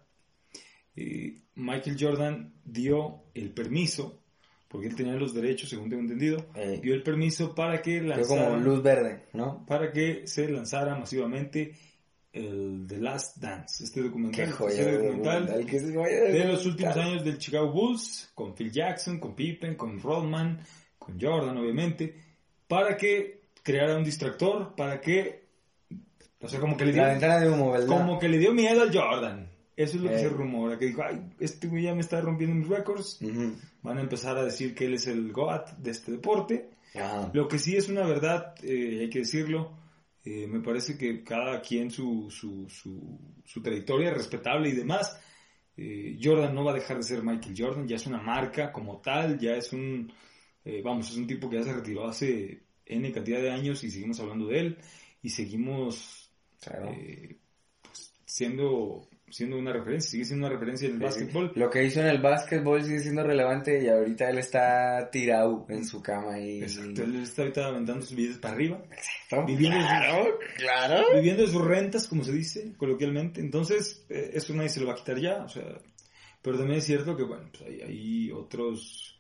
eh, 0.95 1.41
Michael 1.55 1.97
Jordan 1.99 2.53
dio 2.63 3.23
el 3.33 3.51
permiso, 3.51 4.21
porque 4.67 4.87
él 4.87 4.95
tenía 4.95 5.13
los 5.13 5.33
derechos, 5.33 5.69
según 5.69 5.89
tengo 5.89 6.01
entendido, 6.01 6.45
Eh, 6.55 6.79
dio 6.81 6.93
el 6.93 7.03
permiso 7.03 7.53
para 7.53 7.81
que 7.81 8.01
lanzara 8.01 8.49
como 8.49 8.63
luz 8.63 8.81
verde, 8.81 9.25
¿no? 9.33 9.65
para 9.65 9.91
que 9.91 10.27
se 10.27 10.49
lanzara 10.49 10.95
masivamente 10.95 11.73
el 12.31 12.85
The 12.87 12.97
Last 12.97 13.37
Dance, 13.37 13.83
este 13.83 14.01
documental, 14.01 14.51
joya 14.51 14.73
este 14.73 14.85
de 14.85 14.97
documental 14.97 15.45
documental, 15.45 15.69
que 15.69 15.77
es 15.77 15.83
joya 15.93 16.23
de 16.23 16.31
de 16.31 16.45
los 16.45 16.65
últimos 16.65 16.97
años 16.97 17.23
del 17.23 17.37
Chicago 17.37 17.71
Bulls, 17.71 18.31
con 18.33 18.55
Phil 18.55 18.71
Jackson, 18.71 19.19
con 19.19 19.35
Pippen, 19.35 19.75
con 19.75 20.01
Rodman, 20.01 20.59
con 20.97 21.21
Jordan, 21.21 21.55
obviamente, 21.57 22.15
para 22.67 22.97
que 22.97 23.43
creara 23.61 23.95
un 23.95 24.03
distractor, 24.03 24.75
para 24.75 24.99
que, 24.99 25.42
o 26.43 26.47
sea, 26.47 26.59
como 26.59 26.77
que 26.77 26.85
le 26.85 26.91
dio, 26.93 27.01
La 27.01 27.09
ventana 27.09 27.39
de 27.39 27.49
humo, 27.49 27.71
¿verdad? 27.71 27.87
como 27.87 28.19
que 28.19 28.27
le 28.29 28.37
dio 28.37 28.53
miedo 28.53 28.81
al 28.81 28.95
Jordan. 28.95 29.49
Eso 29.75 29.97
es 29.97 30.03
lo 30.03 30.09
que 30.09 30.15
Eh. 30.17 30.19
se 30.19 30.29
rumora, 30.29 30.77
que 30.77 30.85
dijo, 30.85 31.01
ay, 31.03 31.19
este 31.39 31.67
güey 31.67 31.83
ya 31.83 31.95
me 31.95 32.01
está 32.01 32.21
rompiendo 32.21 32.55
mis 32.55 32.67
récords. 32.67 33.19
Van 33.81 33.97
a 33.97 34.01
empezar 34.01 34.37
a 34.37 34.43
decir 34.45 34.75
que 34.75 34.85
él 34.85 34.93
es 34.93 35.07
el 35.07 35.31
GOAT 35.31 35.71
de 35.77 35.91
este 35.91 36.11
deporte. 36.11 36.69
Ajá. 36.93 37.31
Lo 37.33 37.47
que 37.47 37.57
sí 37.57 37.75
es 37.75 37.89
una 37.89 38.05
verdad, 38.05 38.53
eh, 38.61 38.99
hay 39.01 39.09
que 39.09 39.19
decirlo, 39.19 39.71
eh, 40.23 40.45
me 40.47 40.59
parece 40.59 40.95
que 40.97 41.23
cada 41.23 41.59
quien 41.61 41.89
su, 41.89 42.29
su, 42.29 42.69
su, 42.69 43.19
su 43.43 43.61
trayectoria 43.63 44.09
es 44.11 44.17
respetable 44.17 44.69
y 44.69 44.73
demás. 44.73 45.19
Eh, 45.75 46.19
Jordan 46.21 46.53
no 46.53 46.63
va 46.63 46.71
a 46.71 46.75
dejar 46.75 46.97
de 46.97 47.03
ser 47.03 47.23
Michael 47.23 47.55
Jordan, 47.57 47.87
ya 47.87 47.95
es 47.95 48.05
una 48.05 48.21
marca 48.21 48.71
como 48.71 49.01
tal, 49.01 49.39
ya 49.39 49.55
es 49.55 49.73
un, 49.73 50.13
eh, 50.63 50.81
vamos, 50.83 51.09
es 51.09 51.17
un 51.17 51.25
tipo 51.25 51.49
que 51.49 51.57
ya 51.57 51.63
se 51.63 51.73
retiró 51.73 52.07
hace 52.07 52.61
N 52.85 53.11
cantidad 53.11 53.41
de 53.41 53.49
años 53.49 53.83
y 53.83 53.89
seguimos 53.89 54.19
hablando 54.19 54.45
de 54.47 54.59
él 54.59 54.77
y 55.23 55.29
seguimos 55.29 56.22
Claro. 56.63 56.89
eh, 56.91 57.37
pues, 57.81 58.13
siendo, 58.25 59.07
siendo 59.29 59.57
una 59.57 59.73
referencia, 59.73 60.11
sigue 60.11 60.25
siendo 60.25 60.47
una 60.47 60.55
referencia 60.55 60.87
en 60.87 60.93
el 60.93 60.99
Sí, 60.99 61.03
básquetbol. 61.05 61.51
Lo 61.55 61.69
que 61.69 61.83
hizo 61.83 61.99
en 62.01 62.07
el 62.07 62.21
básquetbol 62.21 62.83
sigue 62.83 62.99
siendo 62.99 63.23
relevante 63.23 63.83
y 63.83 63.87
ahorita 63.89 64.29
él 64.29 64.37
está 64.37 65.09
tirado 65.11 65.65
en 65.69 65.85
su 65.85 66.01
cama 66.01 66.39
y... 66.39 66.61
Exacto, 66.63 67.03
él 67.03 67.15
está 67.17 67.41
ahorita 67.43 67.65
aventando 67.67 68.05
sus 68.05 68.15
billetes 68.15 68.37
para 68.39 68.53
arriba. 68.53 68.81
Exacto. 68.91 69.45
Viviendo 69.45 69.77
en 69.77 69.83
su- 69.83 69.87
Claro, 69.89 70.39
claro. 70.57 71.03
viviendo 71.15 71.41
de 71.43 71.49
sus 71.49 71.65
rentas, 71.65 72.07
como 72.07 72.23
se 72.23 72.31
dice 72.31 72.73
coloquialmente. 72.77 73.41
Entonces, 73.41 74.05
eh, 74.09 74.31
eso 74.33 74.53
nadie 74.53 74.69
se 74.69 74.79
lo 74.79 74.87
va 74.87 74.93
a 74.93 74.97
quitar 74.97 75.19
ya. 75.19 75.43
O 75.43 75.49
sea, 75.49 75.63
pero 76.41 76.57
también 76.57 76.79
es 76.79 76.85
cierto 76.85 77.15
que, 77.15 77.23
bueno, 77.23 77.49
pues 77.51 77.63
hay, 77.69 77.81
hay 77.81 78.31
otros. 78.31 79.12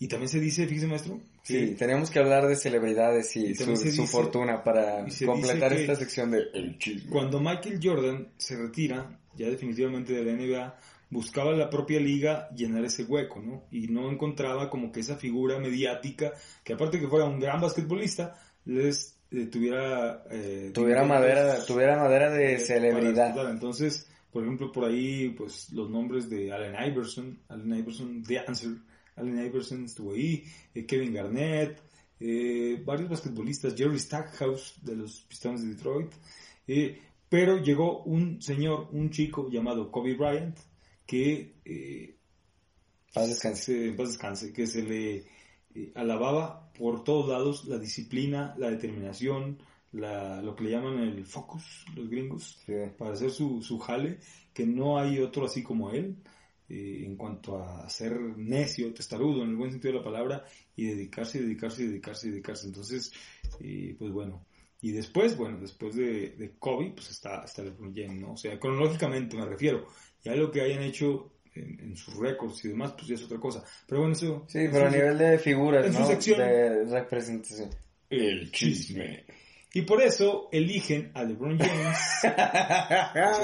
Y 0.00 0.08
también 0.08 0.28
se 0.30 0.40
dice, 0.40 0.66
fíjese, 0.66 0.86
maestro, 0.86 1.20
que 1.44 1.68
Sí, 1.68 1.74
tenemos 1.78 2.10
que 2.10 2.18
hablar 2.18 2.46
de 2.48 2.56
celebridades 2.56 3.36
y, 3.36 3.48
Y 3.48 3.54
su, 3.54 3.76
se 3.76 3.92
su 3.92 4.02
dice- 4.02 4.06
fortuna 4.06 4.64
para 4.64 5.04
completar 5.26 5.70
dice 5.72 5.82
esta 5.82 5.94
sección 5.96 6.30
de 6.32 6.38
El 6.54 6.78
Chisme. 6.78 7.10
cuando 7.10 7.38
Michael 7.38 7.78
Jordan 7.82 8.28
se 8.38 8.56
retira, 8.56 9.18
ya 9.36 9.48
definitivamente 9.50 10.14
de 10.14 10.24
la 10.24 10.32
NBA, 10.32 10.78
buscaba 11.10 11.52
la 11.52 11.68
propia 11.68 12.00
liga 12.00 12.48
llenar 12.56 12.84
ese 12.84 13.04
hueco, 13.04 13.40
¿no? 13.40 13.64
Y 13.70 13.88
no 13.88 14.10
encontraba 14.10 14.70
como 14.70 14.90
que 14.90 15.00
esa 15.00 15.16
figura 15.16 15.58
mediática, 15.58 16.32
que 16.64 16.72
aparte 16.72 16.98
que 16.98 17.06
fuera 17.08 17.26
un 17.26 17.38
gran 17.38 17.60
basquetbolista, 17.60 18.40
les 18.64 19.16
eh, 19.32 19.46
tuviera... 19.46 20.24
eh, 20.30 20.70
Tuviera 20.72 21.04
madera, 21.04 21.62
tuviera 21.66 21.98
madera 21.98 22.30
de 22.30 22.54
eh, 22.54 22.58
celebridad. 22.58 23.50
Entonces, 23.50 24.08
por 24.32 24.44
ejemplo, 24.44 24.72
por 24.72 24.84
ahí, 24.86 25.28
pues 25.36 25.70
los 25.72 25.90
nombres 25.90 26.30
de 26.30 26.52
Allen 26.52 26.74
Iverson, 26.90 27.38
Allen 27.48 27.74
Iverson, 27.80 28.22
The 28.22 28.38
Answer, 28.38 28.70
Allen 29.16 29.44
Iverson 29.44 29.84
estuvo 29.84 30.12
ahí, 30.14 30.44
eh, 30.74 30.86
Kevin 30.86 31.12
Garnett, 31.12 31.80
eh, 32.20 32.82
varios 32.84 33.08
basquetbolistas, 33.08 33.74
Jerry 33.76 33.98
Stackhouse 33.98 34.74
de 34.82 34.96
los 34.96 35.22
Pistones 35.22 35.62
de 35.62 35.68
Detroit, 35.74 36.12
eh, 36.66 37.00
pero 37.28 37.58
llegó 37.62 38.02
un 38.04 38.42
señor, 38.42 38.88
un 38.92 39.10
chico 39.10 39.48
llamado 39.50 39.90
Kobe 39.90 40.14
Bryant, 40.14 40.58
que 41.06 41.54
eh, 41.64 42.16
Paz 43.12 43.28
descanse. 43.28 43.88
se, 43.88 43.92
paz 43.92 44.08
descanse, 44.08 44.52
que 44.52 44.66
se 44.66 44.82
le 44.82 45.24
alababa 45.94 46.72
por 46.72 47.04
todos 47.04 47.28
lados 47.28 47.64
la 47.66 47.78
disciplina, 47.78 48.54
la 48.58 48.70
determinación, 48.70 49.58
la, 49.92 50.40
lo 50.42 50.54
que 50.54 50.64
le 50.64 50.70
llaman 50.70 50.98
el 51.00 51.24
focus, 51.24 51.84
los 51.96 52.08
gringos, 52.08 52.58
Sí. 52.66 52.72
para 52.98 53.12
hacer 53.12 53.30
su, 53.30 53.62
su 53.62 53.78
jale, 53.78 54.18
que 54.54 54.66
no 54.66 54.98
hay 54.98 55.18
otro 55.18 55.46
así 55.46 55.62
como 55.62 55.90
él, 55.90 56.16
eh, 56.70 57.02
en 57.04 57.16
cuanto 57.16 57.58
a 57.58 57.88
ser 57.90 58.12
necio, 58.38 58.94
testarudo, 58.94 59.42
en 59.42 59.50
el 59.50 59.56
buen 59.56 59.70
sentido 59.72 59.92
de 59.94 59.98
la 59.98 60.04
palabra, 60.04 60.44
y 60.76 60.86
dedicarse, 60.86 61.38
y 61.38 61.42
dedicarse, 61.42 61.82
y 61.82 61.86
dedicarse, 61.88 62.30
dedicarse. 62.30 62.66
Entonces, 62.66 63.12
eh, 63.60 63.94
pues 63.98 64.10
bueno. 64.12 64.46
Y 64.82 64.92
después, 64.92 65.36
bueno, 65.36 65.58
después 65.60 65.94
de, 65.94 66.30
de 66.38 66.52
Kobe, 66.58 66.92
pues 66.94 67.10
está, 67.10 67.42
está 67.44 67.62
LeBron 67.62 67.92
James, 67.94 68.18
¿no? 68.18 68.32
O 68.32 68.36
sea, 68.38 68.58
cronológicamente 68.58 69.36
me 69.36 69.44
refiero. 69.44 69.86
Ya 70.24 70.34
lo 70.34 70.50
que 70.50 70.62
hayan 70.62 70.82
hecho 70.82 71.32
en, 71.54 71.78
en 71.80 71.96
sus 71.96 72.14
récords 72.16 72.64
y 72.64 72.68
demás, 72.68 72.92
pues 72.92 73.08
ya 73.08 73.14
es 73.16 73.24
otra 73.24 73.38
cosa. 73.38 73.62
Pero 73.86 74.00
bueno, 74.00 74.14
eso... 74.14 74.46
Sí, 74.48 74.60
pero 74.72 74.86
a 74.86 74.90
nivel 74.90 75.18
de 75.18 75.38
figuras, 75.38 75.84
en 75.84 75.92
su 75.92 75.98
¿no? 76.00 76.06
sección- 76.06 76.38
De 76.38 76.84
representación. 76.86 77.68
El 78.08 78.50
chisme. 78.52 79.24
Y 79.72 79.82
por 79.82 80.02
eso 80.02 80.48
eligen 80.50 81.12
a 81.14 81.22
LeBron 81.22 81.56
James, 81.58 81.98
que 82.22 82.30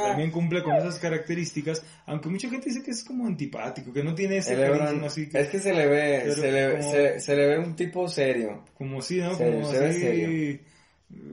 también 0.08 0.32
cumple 0.32 0.62
con 0.62 0.74
esas 0.74 0.98
características, 0.98 1.84
aunque 2.06 2.28
mucha 2.28 2.50
gente 2.50 2.68
dice 2.68 2.82
que 2.82 2.90
es 2.90 3.04
como 3.04 3.26
antipático, 3.26 3.92
que 3.92 4.02
no 4.02 4.12
tiene 4.14 4.38
ese 4.38 4.56
Lebron, 4.56 5.04
así 5.04 5.28
que, 5.28 5.38
es 5.38 5.48
que 5.48 5.60
se 5.60 5.72
le 5.72 5.86
ve, 5.86 6.32
se 6.34 6.50
le, 6.50 6.78
como- 6.78 6.90
se, 6.92 7.20
se 7.20 7.36
le 7.36 7.46
ve 7.46 7.58
un 7.60 7.76
tipo 7.76 8.08
serio. 8.08 8.64
como 8.74 9.00
sí, 9.02 9.18
¿no? 9.18 9.38
como 9.38 9.70
se 9.70 9.86
así, 9.86 10.00
serio. 10.00 10.28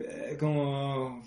eh, 0.01 0.37
como 0.39 1.23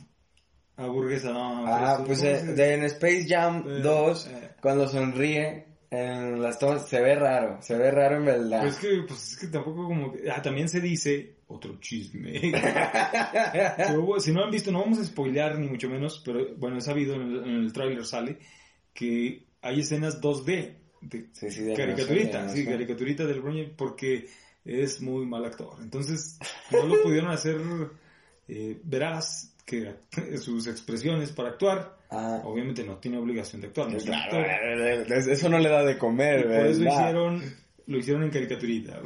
aburguesa, 0.76 1.32
no. 1.32 1.66
Ah, 1.66 2.02
pues 2.06 2.20
¿cómo 2.20 2.30
eh, 2.30 2.42
de, 2.54 2.74
en 2.74 2.84
Space 2.84 3.26
Jam 3.28 3.64
Eh, 3.66 3.80
2, 3.82 4.26
eh. 4.26 4.50
cuando 4.60 4.88
sonríe 4.88 5.65
en 5.90 6.42
las 6.42 6.58
tomas, 6.58 6.88
se 6.88 7.00
ve 7.00 7.14
raro, 7.14 7.58
se 7.62 7.76
ve 7.76 7.90
raro 7.90 8.16
en 8.16 8.24
verdad. 8.24 8.62
Pues 8.62 8.74
es 8.74 8.80
que, 8.80 9.02
pues 9.06 9.32
es 9.32 9.38
que 9.38 9.46
tampoco 9.48 9.84
como 9.84 10.12
que... 10.12 10.30
Ah, 10.30 10.42
también 10.42 10.68
se 10.68 10.80
dice 10.80 11.36
otro 11.48 11.78
chisme. 11.80 12.52
Si 14.20 14.32
no 14.32 14.44
han 14.44 14.50
visto, 14.50 14.72
no 14.72 14.80
vamos 14.80 14.98
a 14.98 15.04
spoilear 15.04 15.58
ni 15.58 15.68
mucho 15.68 15.88
menos, 15.88 16.22
pero 16.24 16.54
bueno, 16.56 16.78
es 16.78 16.84
sabido, 16.84 17.14
en 17.14 17.22
el, 17.22 17.36
en 17.44 17.54
el 17.56 17.72
tráiler 17.72 18.04
sale 18.04 18.38
que 18.92 19.46
hay 19.62 19.80
escenas 19.80 20.20
2D 20.20 20.74
de 21.02 21.28
Sí, 21.32 21.50
sí, 21.50 21.62
de 21.62 21.74
caricaturita, 21.74 22.48
sí, 22.48 22.64
del 22.64 23.42
James 23.42 23.70
porque 23.76 24.26
es 24.64 25.00
muy 25.00 25.26
mal 25.26 25.44
actor. 25.44 25.76
Entonces, 25.80 26.38
no 26.72 26.86
lo 26.86 27.02
pudieron 27.02 27.30
hacer 27.30 27.60
eh, 28.48 28.80
veraz 28.82 29.55
que 29.66 29.94
sus 30.38 30.66
expresiones 30.68 31.32
para 31.32 31.50
actuar. 31.50 31.96
Ah, 32.10 32.40
Obviamente 32.44 32.84
no 32.84 32.96
tiene 32.98 33.18
obligación 33.18 33.60
de 33.60 33.66
actuar. 33.66 33.90
no 33.90 33.96
es 33.98 34.04
un 34.04 34.10
claro, 34.10 34.38
actor. 34.38 35.18
eso 35.28 35.48
no 35.48 35.58
le 35.58 35.68
da 35.68 35.84
de 35.84 35.92
Y 35.92 35.96
comer, 35.98 36.44
por 36.44 36.52
eso 36.66 36.80
¿verdad? 36.80 37.00
hicieron, 37.00 37.42
lo 37.88 37.98
hicieron 37.98 38.22
en 38.22 38.30
caricaturita. 38.30 39.00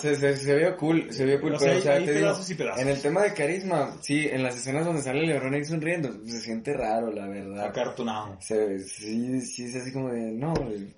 Se, 0.00 0.14
se, 0.14 0.36
se 0.36 0.56
vio 0.56 0.76
cool, 0.76 1.10
se 1.10 1.24
vio 1.24 1.40
cool, 1.40 1.54
O 1.54 1.58
sea, 1.58 1.68
pero 1.68 1.78
o 1.78 1.82
sea, 1.82 1.94
hay 1.94 2.04
te 2.04 2.12
digo, 2.12 2.36
y 2.48 2.54
pedazos. 2.54 2.82
en 2.82 2.88
el 2.88 3.00
tema 3.00 3.22
de 3.22 3.32
carisma, 3.32 3.96
sí, 4.02 4.28
en 4.30 4.42
las 4.42 4.56
escenas 4.56 4.84
donde 4.84 5.00
sale 5.02 5.26
LeBron 5.26 5.54
ahí 5.54 5.64
sonriendo, 5.64 6.12
se 6.26 6.40
siente 6.40 6.74
raro, 6.74 7.10
la 7.10 7.26
verdad. 7.26 7.64
Acartonado. 7.64 8.36
Se, 8.40 8.78
sí, 8.80 9.40
sí, 9.40 9.64
es 9.64 9.76
así 9.76 9.90
como 9.92 10.10
de, 10.10 10.32
no, 10.32 10.52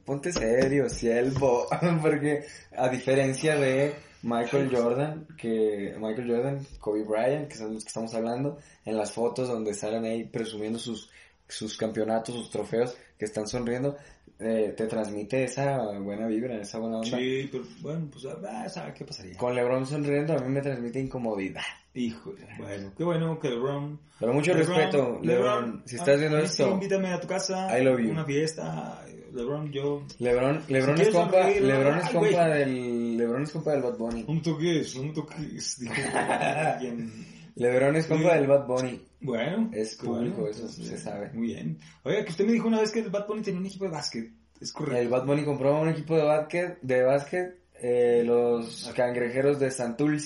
ponte 0.04 0.32
serio, 0.32 0.88
siervo, 0.88 1.68
porque 2.02 2.42
a 2.76 2.88
diferencia 2.88 3.54
de 3.56 3.92
Michael 4.22 4.70
Jordan, 4.74 5.26
que 5.36 5.94
Michael 5.98 6.30
Jordan, 6.30 6.66
Kobe 6.78 7.04
Bryant, 7.04 7.48
que 7.48 7.56
son 7.56 7.74
los 7.74 7.84
que 7.84 7.88
estamos 7.88 8.14
hablando, 8.14 8.58
en 8.84 8.96
las 8.96 9.12
fotos 9.12 9.48
donde 9.48 9.74
salen 9.74 10.04
ahí 10.04 10.24
presumiendo 10.24 10.78
sus, 10.78 11.10
sus 11.48 11.76
campeonatos, 11.76 12.34
sus 12.34 12.50
trofeos, 12.50 12.96
que 13.18 13.24
están 13.24 13.46
sonriendo, 13.46 13.96
eh, 14.38 14.72
te 14.74 14.86
transmite 14.86 15.44
esa 15.44 15.98
buena 15.98 16.26
vibra, 16.26 16.56
esa 16.56 16.78
buena 16.78 16.98
onda. 16.98 17.18
Sí, 17.18 17.48
pero 17.52 17.64
bueno, 17.82 18.08
pues 18.10 18.26
ah, 18.26 18.68
¿sabe 18.68 18.94
qué 18.94 19.04
pasaría? 19.04 19.36
Con 19.36 19.54
LeBron 19.54 19.86
sonriendo 19.86 20.34
a 20.34 20.40
mí 20.40 20.48
me 20.48 20.62
transmite 20.62 20.98
incomodidad. 20.98 21.62
Híjole, 21.92 22.46
bueno, 22.56 22.92
qué 22.96 23.04
bueno 23.04 23.38
que 23.38 23.50
LeBron... 23.50 24.00
Pero 24.18 24.32
mucho 24.32 24.54
LeBron, 24.54 24.76
respeto, 24.76 25.20
LeBron, 25.22 25.82
si 25.84 25.96
estás 25.96 26.16
ah, 26.16 26.18
viendo 26.18 26.38
sí, 26.38 26.44
esto, 26.44 26.70
invítame 26.70 27.08
a 27.08 27.20
tu 27.20 27.26
casa, 27.26 27.78
I 27.78 27.84
love 27.84 28.00
you. 28.00 28.10
una 28.12 28.24
fiesta, 28.24 29.04
LeBron, 29.32 29.72
yo... 29.72 30.04
LeBron, 30.18 30.62
LeBron 30.68 30.96
Si 30.96 31.02
es 31.02 31.08
compa, 31.10 31.48
LeBron 31.48 31.98
es 31.98 32.04
ay, 32.04 32.12
compa 32.12 32.48
güey. 32.48 32.58
del, 32.58 33.16
LeBron 33.16 33.42
es 33.42 33.50
compa 33.50 33.72
del 33.72 33.82
Bad 33.82 33.98
Bunny. 33.98 34.42
Toques, 34.42 34.96
no 34.96 35.02
me 35.04 35.12
toques, 35.12 35.80
dijo 35.80 35.94
alguien 36.14 37.26
LeBron 37.56 37.96
es 37.96 38.06
compa 38.06 38.34
del 38.34 38.46
Bad 38.46 38.66
Bunny. 38.66 39.00
Bueno. 39.20 39.70
Es 39.72 39.96
público, 39.96 40.42
bueno, 40.42 40.50
eso 40.50 40.68
se 40.68 40.96
sabe. 40.96 41.30
Muy 41.32 41.48
bien. 41.48 41.78
Oiga, 42.04 42.24
que 42.24 42.30
usted 42.30 42.46
me 42.46 42.52
dijo 42.52 42.68
una 42.68 42.80
vez 42.80 42.90
que 42.90 43.00
el 43.00 43.10
Bad 43.10 43.26
Bunny 43.26 43.42
tenía 43.42 43.60
un 43.60 43.66
equipo 43.66 43.84
de 43.84 43.90
básquet. 43.90 44.30
Es 44.60 44.72
correcto. 44.72 45.00
El 45.00 45.08
Bad 45.08 45.26
Bunny 45.26 45.44
compró 45.44 45.80
un 45.80 45.88
equipo 45.88 46.16
de 46.16 46.22
básquet, 46.22 46.80
de 46.80 47.02
básquet 47.02 47.60
eh, 47.82 48.22
los 48.24 48.92
cangrejeros 48.94 49.58
de 49.58 49.70
si 49.70 49.82
estoy 49.82 50.20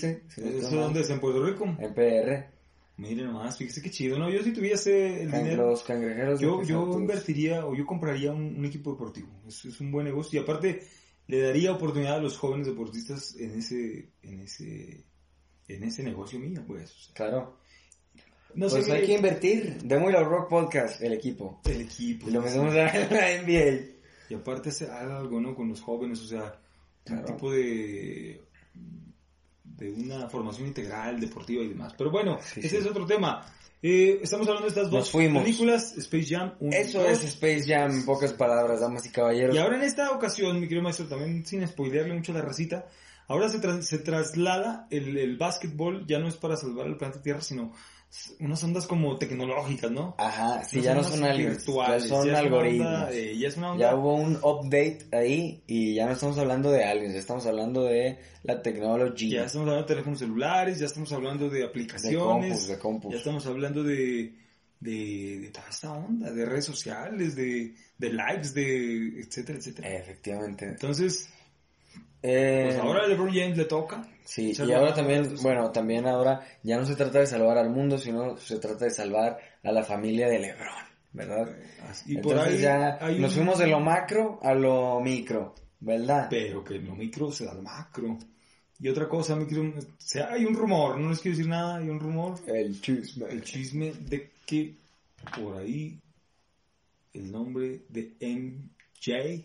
¿Eso 0.59 0.77
dónde 0.77 1.01
es? 1.01 1.11
¿En 1.11 1.21
Puerto 1.21 1.45
Rico? 1.45 1.65
En 1.79 1.95
PR. 1.95 2.47
Miren 2.97 3.27
nomás, 3.27 3.59
fíjese 3.59 3.83
qué 3.83 3.91
chido. 3.91 4.19
No, 4.19 4.31
yo 4.31 4.43
si 4.43 4.53
tuviese 4.53 5.23
el 5.23 5.31
Can- 5.31 5.43
dinero, 5.45 5.69
los 5.71 5.83
cangrejeros 5.83 6.39
yo, 6.41 6.63
yo 6.63 6.97
invertiría 6.99 7.67
o 7.67 7.75
yo 7.75 7.85
compraría 7.85 8.31
un, 8.33 8.57
un 8.57 8.65
equipo 8.65 8.93
deportivo. 8.93 9.29
Es, 9.49 9.65
es 9.65 9.81
un 9.81 9.91
buen 9.91 10.05
negocio. 10.07 10.39
Y 10.39 10.43
aparte, 10.45 10.83
le 11.27 11.41
daría 11.43 11.73
oportunidad 11.73 12.17
a 12.19 12.23
los 12.23 12.39
jóvenes 12.39 12.67
deportistas 12.69 13.35
en 13.37 13.59
ese, 13.59 14.11
en 14.23 14.41
ese, 14.41 15.05
en 15.67 15.83
ese 15.83 16.03
negocio 16.05 16.39
mío, 16.39 16.63
pues. 16.67 16.93
O 16.93 16.99
sea, 17.01 17.15
Claro. 17.15 17.59
no 18.55 18.69
pues 18.69 18.85
sé 18.85 18.93
hay 18.93 19.01
qué- 19.01 19.07
que 19.09 19.13
invertir. 19.15 19.77
Muy 19.99 20.13
Loud 20.13 20.27
Rock 20.29 20.49
Podcast, 20.49 21.03
el 21.03 21.15
equipo. 21.15 21.61
el 21.65 21.81
equipo. 21.81 22.29
Y 22.29 22.33
lo 22.33 22.43
sí. 22.43 22.47
metemos 22.47 22.75
a 22.75 22.77
la 23.11 23.43
NBA. 23.43 23.87
Y 24.31 24.35
aparte 24.35 24.69
hacer 24.69 24.91
algo, 24.91 25.41
¿no? 25.41 25.55
Con 25.57 25.69
los 25.69 25.81
jóvenes, 25.81 26.21
o 26.23 26.27
sea, 26.27 26.61
Claro. 27.05 27.21
un 27.23 27.27
tipo 27.27 27.51
de 27.51 28.41
de 29.77 29.93
una 29.93 30.29
formación 30.29 30.69
integral, 30.69 31.21
deportiva 31.21 31.63
y 31.63 31.69
demás. 31.69 31.95
Pero 31.97 32.11
bueno, 32.11 32.39
Sí, 32.43 32.61
ese 32.61 32.69
sí. 32.71 32.77
es 32.77 32.87
otro 32.87 33.07
tema. 33.07 33.45
Eh, 33.83 34.21
estamos 34.23 34.47
hablando 34.49 34.67
de 34.67 34.69
estas 34.71 34.91
dos 34.91 35.11
películas, 35.45 35.95
Space 35.99 36.27
Jam 36.35 36.55
1 36.59 36.75
Eso 36.75 37.07
es 37.07 37.23
Space 37.25 37.65
Jam, 37.67 37.91
en 37.91 38.05
pocas 38.07 38.33
palabras, 38.33 38.81
damas 38.81 39.05
y 39.05 39.11
caballeros. 39.11 39.55
Y 39.55 39.59
ahora 39.59 39.77
en 39.77 39.83
esta 39.83 40.11
ocasión, 40.13 40.57
mi 40.59 40.63
querido 40.69 40.83
maestro, 40.83 41.07
también 41.07 41.45
sin 41.45 41.67
spoilearle 41.69 42.15
mucho 42.15 42.33
a 42.33 42.37
la 42.37 42.41
racita, 42.43 42.87
ahora 43.29 43.51
se, 43.51 43.61
tra- 43.61 43.83
se 43.83 43.99
traslada 43.99 44.87
el, 44.91 45.19
el 45.19 45.37
básquetbol, 45.37 46.07
ya 46.07 46.19
no 46.19 46.29
es 46.29 46.37
para 46.37 46.57
salvar 46.57 46.87
el 46.87 46.97
planeta 46.97 47.21
Tierra, 47.21 47.43
sino 47.43 47.73
unas 48.41 48.63
ondas 48.63 48.87
como 48.87 49.17
tecnológicas, 49.17 49.91
¿no? 49.91 50.15
Ajá, 50.19 50.63
sí, 50.65 50.83
ya 50.83 50.95
no 50.95 51.03
son 51.03 51.25
aliens, 51.25 51.65
ya 51.67 52.01
son 52.01 52.27
ya 52.27 52.39
algoritmos. 52.39 52.87
onda, 52.87 53.13
eh, 53.13 53.37
ya 53.39 53.49
es 53.49 53.57
una 53.57 53.73
onda 53.73 53.91
Ya 53.91 53.97
hubo 53.97 54.15
un 54.15 54.37
update 54.37 55.07
ahí 55.13 55.63
y 55.67 55.95
ya 55.95 56.07
no 56.07 56.13
estamos 56.13 56.37
hablando 56.37 56.71
de 56.71 56.85
aliens, 56.85 57.15
ya 57.15 57.21
estamos 57.21 57.47
hablando 57.47 57.85
de 57.85 58.19
la 58.43 58.61
tecnología. 58.61 59.41
Ya 59.41 59.45
estamos 59.47 59.67
hablando 59.67 59.83
de 59.83 59.89
teléfonos 59.89 60.19
celulares, 60.19 60.79
ya 60.79 60.87
estamos 60.87 61.13
hablando 61.13 61.49
de 61.49 61.55
de 61.55 61.65
aplicaciones, 61.65 62.51
compus, 62.51 62.69
de 62.69 62.79
compus. 62.79 63.13
ya 63.13 63.19
estamos 63.19 63.47
hablando 63.47 63.83
de, 63.83 64.35
de, 64.81 65.39
de 65.41 65.51
toda 65.51 65.69
esta 65.71 65.93
onda, 65.93 66.31
de 66.31 66.45
redes 66.45 66.65
sociales, 66.65 67.35
de, 67.37 67.75
de 67.97 68.13
likes, 68.13 68.51
de 68.51 69.21
etcétera, 69.21 69.59
etcétera. 69.59 69.89
Efectivamente. 69.97 70.67
Entonces, 70.67 71.29
Eh, 72.27 72.65
pues 72.69 72.79
ahora 72.79 73.05
a 73.05 73.07
LeBron 73.07 73.29
James 73.35 73.57
le 73.59 73.67
toca. 73.67 74.03
Sí, 74.25 74.55
y 74.59 74.73
ahora 74.73 74.95
también, 74.95 75.35
bueno, 75.43 75.71
también 75.71 76.07
ahora 76.07 76.41
ya 76.63 76.79
no 76.79 76.87
se 76.87 76.97
trata 76.97 77.19
de 77.19 77.27
salvar 77.27 77.59
al 77.59 77.69
mundo, 77.69 77.99
sino 77.99 78.39
se 78.39 78.59
trata 78.59 78.87
de 78.87 78.91
salvar 78.91 79.39
a 79.63 79.71
la 79.71 79.83
familia 79.85 80.27
de 80.29 80.39
Lebron, 80.39 80.69
¿verdad? 81.13 81.55
Y 82.07 82.17
por 82.17 82.33
Entonces 82.33 82.55
ahí 82.55 82.61
ya 82.63 82.99
hay 82.99 83.19
nos 83.19 83.33
un- 83.33 83.37
fuimos 83.37 83.59
de 83.59 83.67
lo 83.67 83.81
macro 83.81 84.41
a 84.43 84.55
lo 84.55 85.01
micro, 85.01 85.55
¿verdad? 85.81 86.29
Pero 86.31 86.65
que 86.65 86.77
lo 86.79 86.95
micro 86.95 87.31
se 87.31 87.45
da 87.45 87.53
al 87.53 87.61
macro. 87.61 88.17
Y 88.81 88.89
otra 88.89 89.07
cosa, 89.07 89.37
micro, 89.37 89.61
o 89.63 89.73
sea, 89.99 90.31
hay 90.33 90.47
un 90.47 90.55
rumor, 90.55 90.99
no 90.99 91.11
les 91.11 91.21
quiero 91.21 91.37
decir 91.37 91.51
nada, 91.51 91.77
hay 91.77 91.91
un 91.91 92.01
rumor, 92.01 92.39
El 92.47 92.81
chisme. 92.81 93.27
el 93.29 93.43
chisme 93.45 93.93
de 93.93 94.31
que 94.47 94.75
por 95.39 95.59
ahí 95.59 96.01
el 97.13 97.31
nombre 97.31 97.83
de 97.91 98.15
MJ 98.21 99.45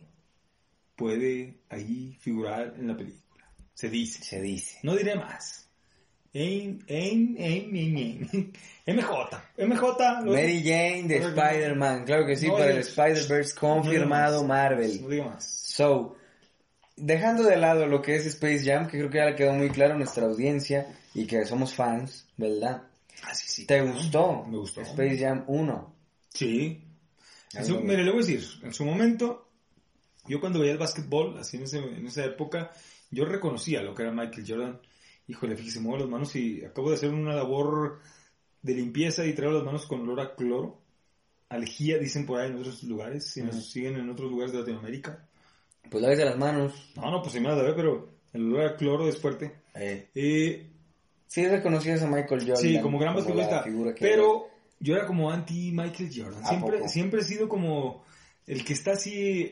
puede 0.99 1.55
ahí 1.69 2.17
figurar 2.19 2.73
en 2.77 2.87
la 2.89 2.97
película. 2.97 3.45
Se 3.73 3.89
dice. 3.89 4.21
Se 4.23 4.41
dice. 4.41 4.77
No 4.83 4.95
diré 4.95 5.15
más. 5.15 5.65
Aim, 6.35 6.79
aim, 6.89 7.35
aim, 7.39 7.73
aim, 7.73 7.97
aim. 7.97 8.51
MJ. 8.85 9.43
MJ. 9.57 10.21
lo- 10.25 10.33
Mary 10.33 10.61
Jane 10.63 11.03
de 11.07 11.19
No, 11.21 11.29
Spider-Man, 11.29 12.03
claro 12.05 12.25
que 12.27 12.35
sí, 12.35 12.47
no, 12.47 12.53
para 12.53 12.65
no, 12.65 12.71
el 12.73 12.77
Spider-Verse 12.79 13.53
no 13.55 13.59
confirmado 13.59 14.39
más. 14.43 14.47
Marvel. 14.47 15.01
No 15.01 15.07
diga 15.09 15.25
más. 15.25 15.45
So, 15.49 16.17
dejando 16.97 17.43
de 17.43 17.55
lado 17.57 17.87
lo 17.87 18.01
que 18.01 18.15
es 18.17 18.25
Space 18.27 18.63
Jam, 18.63 18.85
que 18.87 18.97
creo 18.99 19.09
que 19.09 19.17
ya 19.17 19.25
le 19.25 19.35
quedó 19.35 19.53
muy 19.53 19.69
claro 19.69 19.95
a 19.95 19.97
nuestra 19.97 20.25
audiencia 20.25 20.93
y 21.15 21.25
que 21.25 21.45
somos 21.45 21.73
fans, 21.73 22.27
¿verdad? 22.37 22.83
Ah, 23.23 23.33
sí, 23.33 23.45
sí. 23.47 23.65
¿Te 23.65 23.81
gustó? 23.81 24.45
Me 24.45 24.57
gustó. 24.57 24.81
Space 24.81 25.17
Jam 25.17 25.45
1. 25.47 25.95
Sí. 26.33 26.83
En 27.55 27.65
su- 27.65 27.75
no. 27.75 27.81
mire, 27.81 28.03
le 28.03 28.11
voy 28.11 28.23
a 28.23 28.25
decir, 28.27 28.43
en 28.61 28.73
su 28.73 28.85
momento, 28.85 29.48
yo 30.27 30.39
cuando 30.39 30.59
veía 30.59 30.73
el 30.73 30.77
básquetbol, 30.77 31.37
así 31.37 31.57
en, 31.57 31.63
ese- 31.63 31.77
en 31.79 32.05
esa 32.05 32.25
época, 32.25 32.71
yo 33.11 33.25
reconocía 33.25 33.81
lo 33.81 33.93
que 33.95 34.03
era 34.03 34.11
Michael 34.11 34.45
Jordan. 34.47 34.79
Híjole, 35.27 35.55
fíjese, 35.55 35.79
muevo 35.79 35.97
las 35.99 36.09
manos 36.09 36.35
y 36.35 36.63
acabo 36.65 36.89
de 36.89 36.95
hacer 36.95 37.11
una 37.11 37.35
labor 37.35 37.99
de 38.61 38.73
limpieza 38.73 39.25
y 39.25 39.33
traigo 39.33 39.53
las 39.55 39.63
manos 39.63 39.85
con 39.85 40.01
olor 40.01 40.19
a 40.21 40.35
cloro. 40.35 40.81
Algía, 41.49 41.97
dicen 41.97 42.25
por 42.25 42.39
ahí 42.39 42.49
en 42.51 42.57
otros 42.57 42.83
lugares, 42.83 43.25
si 43.25 43.41
nos 43.41 43.69
siguen 43.71 43.95
en 43.95 44.09
otros 44.09 44.29
lugares 44.29 44.51
de 44.53 44.59
Latinoamérica. 44.59 45.27
Pues 45.89 46.03
lávese 46.03 46.25
las 46.25 46.37
manos. 46.37 46.91
No, 46.95 47.09
no, 47.09 47.21
pues 47.21 47.33
sí 47.33 47.39
me 47.39 47.47
las 47.49 47.57
lavé, 47.57 47.73
pero 47.73 48.09
el 48.33 48.43
olor 48.53 48.65
a 48.67 48.75
cloro 48.75 49.07
es 49.07 49.17
fuerte. 49.17 49.55
Eh, 49.73 50.09
Eh, 50.13 50.69
sí 51.25 51.47
reconocías 51.47 52.03
a 52.03 52.07
Michael 52.07 52.41
Jordan. 52.41 52.57
Sí, 52.57 52.79
como 52.81 52.99
gran 52.99 53.15
basquetbolista. 53.15 53.63
Pero 53.99 54.47
yo 54.79 54.95
era 54.95 55.07
como 55.07 55.31
anti 55.31 55.71
Michael 55.71 56.11
Jordan. 56.15 56.43
¿A 56.43 56.49
Siempre, 56.49 56.87
siempre 56.89 57.21
he 57.21 57.23
sido 57.23 57.49
como 57.49 58.03
el 58.45 58.63
que 58.63 58.73
está 58.73 58.91
así. 58.91 59.51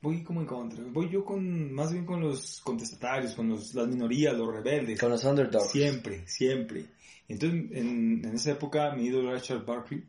Voy 0.00 0.22
como 0.22 0.40
en 0.40 0.46
contra. 0.46 0.84
Voy 0.84 1.08
yo 1.10 1.24
con 1.24 1.72
más 1.72 1.92
bien 1.92 2.06
con 2.06 2.20
los 2.20 2.60
contestatarios, 2.60 3.34
con 3.34 3.48
los, 3.48 3.74
las 3.74 3.88
minorías, 3.88 4.36
los 4.36 4.52
rebeldes. 4.52 5.00
Con 5.00 5.10
los 5.10 5.24
underdogs. 5.24 5.70
Siempre, 5.70 6.26
siempre. 6.26 6.86
Entonces, 7.26 7.70
en, 7.72 8.24
en 8.24 8.34
esa 8.34 8.52
época, 8.52 8.92
mi 8.94 9.06
ídolo 9.06 9.30
era 9.30 9.40
Charles 9.40 9.66
Barkley. 9.66 10.04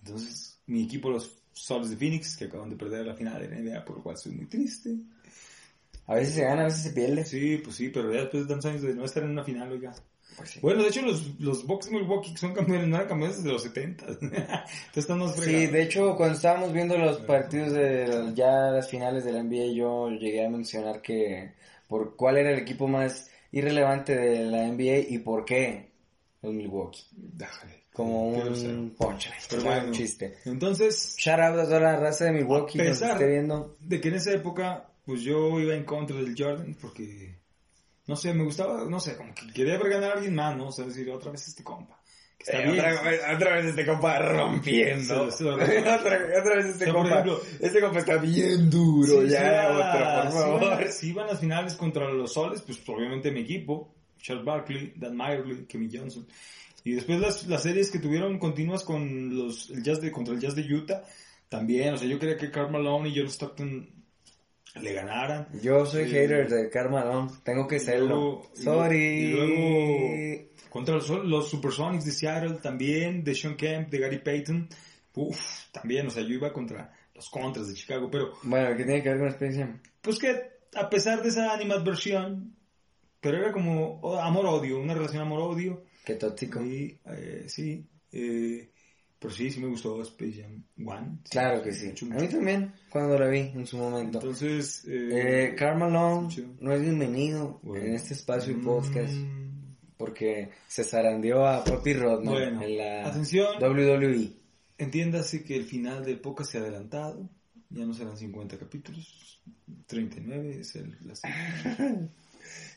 Entonces, 0.00 0.60
mi 0.66 0.84
equipo, 0.84 1.10
los 1.10 1.36
Soles 1.52 1.90
de 1.90 1.96
Phoenix, 1.96 2.36
que 2.36 2.44
acaban 2.44 2.70
de 2.70 2.76
perder 2.76 3.06
la 3.06 3.14
final 3.14 3.40
de 3.40 3.48
la 3.48 3.58
NBA, 3.58 3.84
por 3.84 3.96
lo 3.96 4.02
cual 4.02 4.16
soy 4.16 4.32
muy 4.32 4.46
triste. 4.46 4.94
A 6.06 6.14
veces 6.14 6.34
se 6.34 6.42
gana, 6.42 6.62
a 6.62 6.64
veces 6.66 6.82
se 6.82 6.90
pierde. 6.90 7.24
Sí, 7.24 7.60
pues 7.62 7.76
sí, 7.76 7.88
pero 7.88 8.12
ya 8.12 8.20
después 8.20 8.44
de 8.44 8.48
tantos 8.48 8.70
años 8.70 8.82
de 8.82 8.94
no 8.94 9.04
estar 9.04 9.22
en 9.22 9.30
una 9.30 9.44
final, 9.44 9.72
oiga. 9.72 9.94
Pues 10.38 10.50
sí. 10.50 10.60
Bueno, 10.62 10.82
de 10.82 10.88
hecho, 10.88 11.02
los, 11.02 11.38
los 11.40 11.66
Bucks 11.66 11.90
Milwaukee 11.90 12.32
que 12.32 12.38
son 12.38 12.54
campeones, 12.54 12.86
no 12.88 12.96
eran 12.96 13.08
campeones 13.08 13.36
desde 13.38 13.52
los 13.52 13.62
70. 13.62 14.06
Entonces 14.20 14.40
están 14.96 15.18
más 15.18 15.34
Sí, 15.34 15.40
fregados. 15.42 15.72
de 15.72 15.82
hecho, 15.82 16.16
cuando 16.16 16.34
estábamos 16.36 16.72
viendo 16.72 16.96
los 16.96 17.18
partidos 17.18 17.72
de 17.72 18.06
los- 18.08 18.34
ya 18.34 18.70
las 18.70 18.88
finales 18.88 19.24
de 19.24 19.32
la 19.32 19.42
NBA, 19.42 19.74
yo 19.74 20.08
llegué 20.10 20.46
a 20.46 20.48
mencionar 20.50 21.02
que 21.02 21.52
por 21.88 22.16
cuál 22.16 22.38
era 22.38 22.52
el 22.52 22.58
equipo 22.58 22.86
más 22.88 23.30
irrelevante 23.52 24.14
de 24.16 24.44
la 24.46 24.66
NBA 24.68 24.98
y 25.08 25.18
por 25.18 25.44
qué 25.44 25.90
el 26.42 26.52
Milwaukee. 26.52 27.02
Déjale. 27.12 27.78
Como 27.92 28.28
un 28.28 28.90
punchline, 28.96 29.34
Pero 29.50 29.62
bueno, 29.64 29.86
un 29.86 29.92
chiste. 29.92 30.36
Entonces, 30.44 31.16
Shout 31.18 31.40
out 31.40 31.58
a 31.58 31.64
toda 31.64 31.80
la 31.80 31.96
raza 31.96 32.26
de 32.26 32.32
Milwaukee 32.32 32.78
A 32.80 32.84
que 32.84 32.88
pesar- 32.90 33.12
esté 33.12 33.26
viendo. 33.26 33.76
de 33.80 34.00
que 34.00 34.08
en 34.08 34.14
esa 34.14 34.32
época, 34.32 34.92
pues 35.04 35.22
yo 35.22 35.58
iba 35.58 35.74
en 35.74 35.82
contra 35.84 36.16
del 36.16 36.34
Jordan 36.38 36.76
porque, 36.80 37.37
no 38.08 38.16
sé, 38.16 38.34
me 38.34 38.42
gustaba, 38.42 38.84
no 38.88 38.98
sé, 38.98 39.16
como 39.16 39.32
que 39.34 39.46
quería 39.52 39.78
ver 39.78 39.88
ganar 39.90 40.10
a 40.10 40.14
alguien 40.14 40.34
más, 40.34 40.56
¿no? 40.56 40.68
O 40.68 40.72
sea, 40.72 40.84
decir, 40.86 41.08
otra 41.10 41.30
vez 41.30 41.46
este 41.46 41.62
compa. 41.62 42.00
Que 42.38 42.44
está 42.44 42.58
Eh, 42.62 42.70
bien. 42.70 42.78
otra, 42.78 43.02
vez, 43.10 43.20
otra 43.36 43.54
vez 43.56 43.64
este 43.66 43.86
compa 43.86 44.18
rompiendo. 44.20 45.30
Sí, 45.30 45.36
sí, 45.38 45.38
sí, 45.38 45.44
otra, 45.44 45.64
otra 46.40 46.56
vez 46.56 46.66
este 46.66 46.84
O 46.84 46.86
sea, 46.86 46.92
compa. 46.94 47.10
ejemplo, 47.10 47.40
este 47.60 47.80
compa 47.80 47.98
está 48.00 48.16
bien 48.16 48.70
duro. 48.70 49.22
Sí, 49.22 49.28
ya, 49.28 49.70
otra, 49.72 50.22
por 50.24 50.32
sí 50.32 50.38
favor. 50.38 50.62
iban- 50.62 50.92
Si 50.92 51.08
iban 51.10 51.26
las 51.26 51.40
finales 51.40 51.74
contra 51.74 52.08
los 52.10 52.32
Soles, 52.32 52.62
pues 52.62 52.80
obviamente 52.88 53.30
mi 53.30 53.40
equipo, 53.40 53.94
Charles 54.20 54.44
Barkley, 54.44 54.92
Dan 54.96 55.16
Meyerly, 55.16 55.66
Kevin 55.66 55.90
Johnson. 55.92 56.26
Y 56.84 56.92
después 56.92 57.20
las, 57.20 57.46
las 57.46 57.62
series 57.62 57.90
que 57.90 57.98
tuvieron 57.98 58.38
continuas 58.38 58.84
con 58.84 59.36
los 59.36 59.68
el 59.70 59.82
Jazz 59.82 60.00
de 60.00 60.10
contra 60.12 60.32
el 60.34 60.40
Jazz 60.40 60.54
de 60.54 60.62
Utah, 60.72 61.02
también, 61.48 61.94
o 61.94 61.96
sea, 61.98 62.06
yo 62.08 62.18
quería 62.18 62.36
que 62.36 62.50
Karl 62.50 62.70
Malone 62.70 63.08
y 63.08 63.16
John 63.18 63.26
Stockton 63.26 63.88
le 64.76 64.92
ganaran. 64.92 65.48
Yo 65.62 65.84
soy 65.86 66.04
Sí. 66.04 66.10
hater 66.12 66.48
de 66.48 66.68
Carmalón, 66.70 67.30
tengo 67.42 67.66
que 67.66 67.78
serlo. 67.78 68.42
Sorry. 68.54 68.96
y 68.98 69.32
luego- 69.32 70.48
Contra 70.70 70.94
los, 70.96 71.08
los 71.08 71.48
Supersonics 71.48 72.04
de 72.04 72.12
Seattle 72.12 72.58
también, 72.62 73.24
de 73.24 73.34
Sean 73.34 73.56
Kemp, 73.56 73.88
de 73.88 73.98
Gary 73.98 74.18
Payton. 74.18 74.68
Uf, 75.14 75.70
también, 75.72 76.06
o 76.06 76.10
sea, 76.10 76.22
yo 76.22 76.34
iba 76.34 76.52
contra 76.52 76.92
los 77.14 77.28
contras 77.30 77.66
de 77.68 77.74
Chicago, 77.74 78.08
pero 78.10 78.34
Bueno, 78.44 78.76
¿qué 78.76 78.84
tiene 78.84 79.02
que 79.02 79.08
ver 79.08 79.18
con 79.18 79.26
la 79.26 79.32
experiencia? 79.32 79.80
pues 80.02 80.18
que 80.18 80.36
a 80.74 80.88
pesar 80.90 81.22
de 81.22 81.30
esa 81.30 81.52
animadversión, 81.54 82.54
pero 83.20 83.38
era 83.38 83.50
como 83.52 84.00
amor-odio, 84.20 84.78
una 84.78 84.94
relación 84.94 85.22
amor-odio. 85.22 85.82
Qué 86.04 86.14
tóxico. 86.14 86.62
Y, 86.62 86.98
eh, 87.06 87.44
sí, 87.48 87.84
eh, 88.12 88.70
pero 89.18 89.34
sí, 89.34 89.50
sí 89.50 89.60
me 89.60 89.66
gustó 89.68 90.00
Space 90.02 90.42
Jam 90.42 90.62
1. 90.76 91.18
Claro 91.30 91.62
que 91.62 91.72
sí. 91.72 91.86
Mucho, 91.88 92.06
A 92.06 92.08
mucho. 92.10 92.20
mí 92.24 92.28
también, 92.30 92.72
cuando 92.90 93.18
la 93.18 93.28
vi 93.28 93.38
en 93.40 93.66
su 93.66 93.76
momento. 93.78 94.18
Entonces, 94.18 94.84
Eh, 94.88 95.54
Karl 95.58 95.78
Malone 95.78 96.30
sí. 96.30 96.46
no 96.60 96.72
es 96.72 96.80
bienvenido 96.80 97.58
Bueno. 97.62 97.84
en 97.86 97.94
este 97.94 98.14
espacio 98.14 98.52
y 98.52 98.56
Mm, 98.56 98.64
podcast 98.64 99.14
porque 99.96 100.50
se 100.68 100.84
zarandeó 100.84 101.46
a 101.46 101.64
Papi 101.64 101.92
Rodman 101.94 102.32
Bueno, 102.34 102.62
en 102.62 102.78
la 102.78 103.06
atención. 103.08 103.56
WWE. 103.60 104.30
Entiéndase 104.78 105.42
que 105.42 105.56
el 105.56 105.64
final 105.64 106.04
del 106.04 106.20
podcast 106.20 106.52
se 106.52 106.58
ha 106.58 106.60
adelantado. 106.60 107.28
Ya 107.70 107.84
no 107.84 107.92
serán 107.94 108.16
50 108.16 108.56
capítulos. 108.58 109.42
39 109.86 110.58
es 110.60 110.76
el, 110.76 110.96
la. 111.04 111.14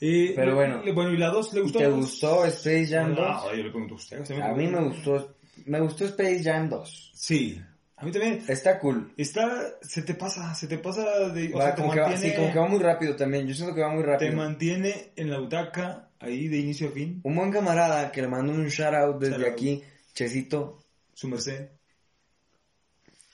Eh, 0.02 0.34
Pero 0.36 0.56
bueno. 0.56 0.82
bueno, 0.94 1.12
¿y 1.12 1.18
la 1.18 1.30
2 1.30 1.54
le 1.54 1.60
¿Y 1.60 1.64
gustó? 1.64 1.80
te 1.80 1.88
gustó 1.90 2.46
Space 2.46 2.88
Jam 2.88 3.14
2? 3.16 3.20
No, 3.20 3.50
yo 3.56 3.64
le 3.64 3.70
pregunto 3.70 3.94
a 3.94 3.98
usted 3.98 4.32
A 4.42 4.54
mí 4.54 4.68
me 4.68 4.82
gustó, 4.84 5.36
me 5.66 5.80
gustó 5.80 6.06
Space 6.06 6.44
Jam 6.44 6.70
2. 6.70 7.12
Sí, 7.16 7.62
a 7.98 8.06
mí 8.06 8.12
también. 8.12 8.44
Está 8.48 8.80
cool. 8.80 9.14
Está, 9.18 9.50
se 9.82 10.02
te 10.02 10.14
pasa, 10.16 10.54
se 10.56 10.68
te 10.68 10.78
pasa 10.78 11.30
de... 11.30 11.54
O 11.54 11.58
Va, 11.58 11.66
sea, 11.66 11.76
te 11.76 11.82
como, 11.82 11.94
que 11.94 12.00
va, 12.00 12.18
sí, 12.18 12.34
como 12.36 12.52
que 12.52 12.60
va 12.60 12.68
muy 12.68 12.80
rápido 12.80 13.16
también. 13.16 13.48
Yo 13.48 13.54
siento 13.54 13.76
que 13.76 13.82
va 13.82 13.90
muy 13.90 14.02
te 14.04 14.10
rápido. 14.10 14.34
mantiene 14.34 15.12
en 15.16 15.30
la 15.30 15.40
butaca, 15.40 16.10
ahí 16.20 16.48
de 16.48 16.58
inicio 16.58 16.90
a 16.90 16.92
fin, 16.92 17.20
Un 17.24 17.36
buen 17.36 17.52
camarada 17.52 18.12
que 18.12 18.22
le 18.22 18.28
mando 18.28 18.54
un 18.54 18.68
shout 18.68 18.94
out 18.94 19.20
desde 19.20 19.36
Shout 19.36 19.46
out. 19.46 19.54
aquí, 19.54 19.84
Chesito. 20.14 20.80
su 21.14 21.28
merced, 21.28 21.70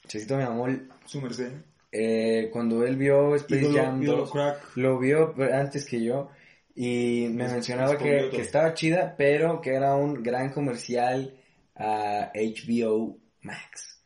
Chesito 0.08 0.38
mi 0.38 0.44
amor. 0.44 0.72
su 1.06 1.22
merced. 1.22 1.52
eh, 1.92 2.50
cuando 2.52 2.86
él 2.86 2.96
vio 2.98 3.36
Space 3.36 3.72
Jam 3.74 4.02
ídolo 4.04 4.20
2, 4.24 4.32
crack. 4.32 4.72
lo 4.76 5.00
vio 5.00 5.34
antes 5.54 5.86
que 5.86 6.04
yo 6.04 6.30
y 6.76 7.28
me 7.32 7.48
mencionaba 7.48 7.98
que, 7.98 8.30
que 8.30 8.42
estaba 8.42 8.74
chida, 8.74 9.16
pero 9.18 9.62
que 9.62 9.74
era 9.74 9.96
un 9.96 10.22
gran 10.22 10.52
comercial 10.52 11.34
a 11.78 12.32
HBO 12.34 13.18
Max. 13.42 14.00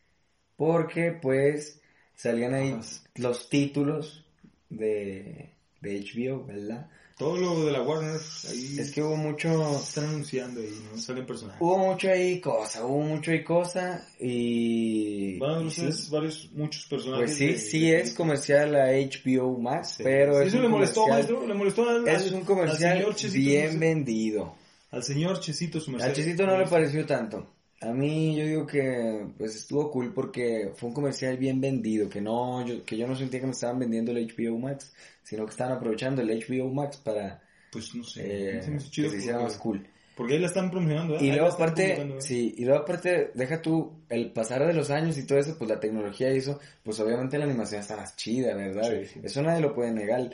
Porque 0.55 1.11
pues 1.21 1.79
salían 2.15 2.53
ahí 2.53 2.71
Ajá. 2.71 2.81
los 3.15 3.49
títulos 3.49 4.25
de, 4.69 5.49
de 5.81 5.99
HBO, 6.01 6.45
¿verdad? 6.45 6.89
Todo 7.17 7.37
lo 7.37 7.65
de 7.65 7.71
la 7.71 7.83
Warner, 7.83 8.19
ahí 8.49 8.79
Es 8.79 8.91
que 8.91 9.03
hubo 9.03 9.15
mucho... 9.15 9.77
están 9.77 10.05
anunciando 10.05 10.59
ahí, 10.59 10.73
¿no? 10.91 10.97
Salen 10.97 11.25
personajes. 11.25 11.61
Hubo 11.61 11.77
mucho 11.77 12.09
ahí 12.09 12.39
cosa, 12.41 12.83
hubo 12.83 13.01
mucho 13.01 13.29
ahí 13.29 13.43
cosa 13.43 14.07
y... 14.19 15.37
Van 15.37 15.51
a 15.51 15.57
anunciar 15.57 15.93
sí, 15.93 16.09
varios, 16.11 16.49
muchos 16.53 16.85
personajes. 16.87 17.25
Pues 17.25 17.37
sí, 17.37 17.45
de- 17.47 17.57
sí 17.59 17.81
de- 17.91 18.01
es 18.01 18.13
comercial 18.15 18.75
a 18.75 18.87
HBO 18.91 19.55
Max, 19.59 19.95
Sí. 19.97 20.03
pero 20.03 20.33
Sí, 20.39 20.41
es 20.41 20.47
Eso 20.47 20.57
un 20.57 20.63
le 20.63 20.69
molestó, 20.69 21.01
comercial- 21.03 21.17
maestro, 21.33 21.47
le 21.47 21.53
molestó 21.53 21.89
al, 21.89 22.07
Es 22.07 22.21
al- 22.27 22.33
un 22.33 22.39
al 22.39 22.45
comercial 22.45 22.97
señor 22.97 23.15
Chesito, 23.15 23.49
bien 23.49 23.79
vendido. 23.79 24.55
Al 24.89 25.03
señor 25.03 25.39
Chesito, 25.39 25.79
su 25.79 25.91
merced. 25.91 26.07
Al 26.07 26.13
Chesito 26.15 26.45
no 26.47 26.57
le 26.57 26.65
pareció 26.67 27.05
tanto. 27.05 27.47
A 27.81 27.91
mí 27.91 28.37
yo 28.37 28.45
digo 28.45 28.67
que 28.67 29.25
pues 29.37 29.55
estuvo 29.55 29.89
cool 29.89 30.13
porque 30.13 30.71
fue 30.75 30.89
un 30.89 30.95
comercial 30.95 31.35
bien 31.37 31.59
vendido, 31.59 32.07
que 32.07 32.21
no 32.21 32.63
yo, 32.65 32.85
que 32.85 32.95
yo 32.95 33.07
no 33.07 33.15
sentía 33.15 33.39
que 33.39 33.47
me 33.47 33.53
estaban 33.53 33.79
vendiendo 33.79 34.11
el 34.11 34.27
HBO 34.27 34.59
Max, 34.59 34.93
sino 35.23 35.45
que 35.45 35.51
estaban 35.51 35.77
aprovechando 35.77 36.21
el 36.21 36.29
HBO 36.29 36.71
Max 36.71 36.97
para 36.97 37.41
Pues 37.71 37.95
no 37.95 38.03
sé, 38.03 38.57
eh, 38.57 38.61
se 38.61 38.69
me 38.69 38.77
hizo 38.77 38.89
que 38.91 39.09
se 39.09 39.17
hiciera 39.17 39.39
más 39.39 39.57
cool. 39.57 39.87
Porque 40.15 40.33
ahí 40.35 40.39
la 40.39 40.47
están 40.47 40.69
promocionando, 40.69 41.15
¿eh? 41.15 41.19
Y 41.21 41.31
luego 41.31 41.47
aparte, 41.47 41.93
¿eh? 41.99 42.15
sí, 42.19 42.53
y 42.57 42.65
luego 42.65 42.83
aparte, 42.83 43.31
deja 43.33 43.59
tú 43.61 44.03
el 44.09 44.31
pasar 44.31 44.67
de 44.67 44.73
los 44.73 44.91
años 44.91 45.17
y 45.17 45.25
todo 45.25 45.39
eso, 45.39 45.55
pues 45.57 45.67
la 45.67 45.79
tecnología 45.79 46.31
hizo, 46.31 46.59
pues 46.83 46.99
obviamente 46.99 47.39
la 47.39 47.45
animación 47.45 47.81
está 47.81 47.95
más 47.95 48.15
chida, 48.15 48.53
¿verdad? 48.53 48.91
Sí, 48.91 49.05
sí. 49.07 49.19
Eso 49.23 49.41
nadie 49.41 49.61
lo 49.61 49.73
puede 49.73 49.91
negar. 49.91 50.29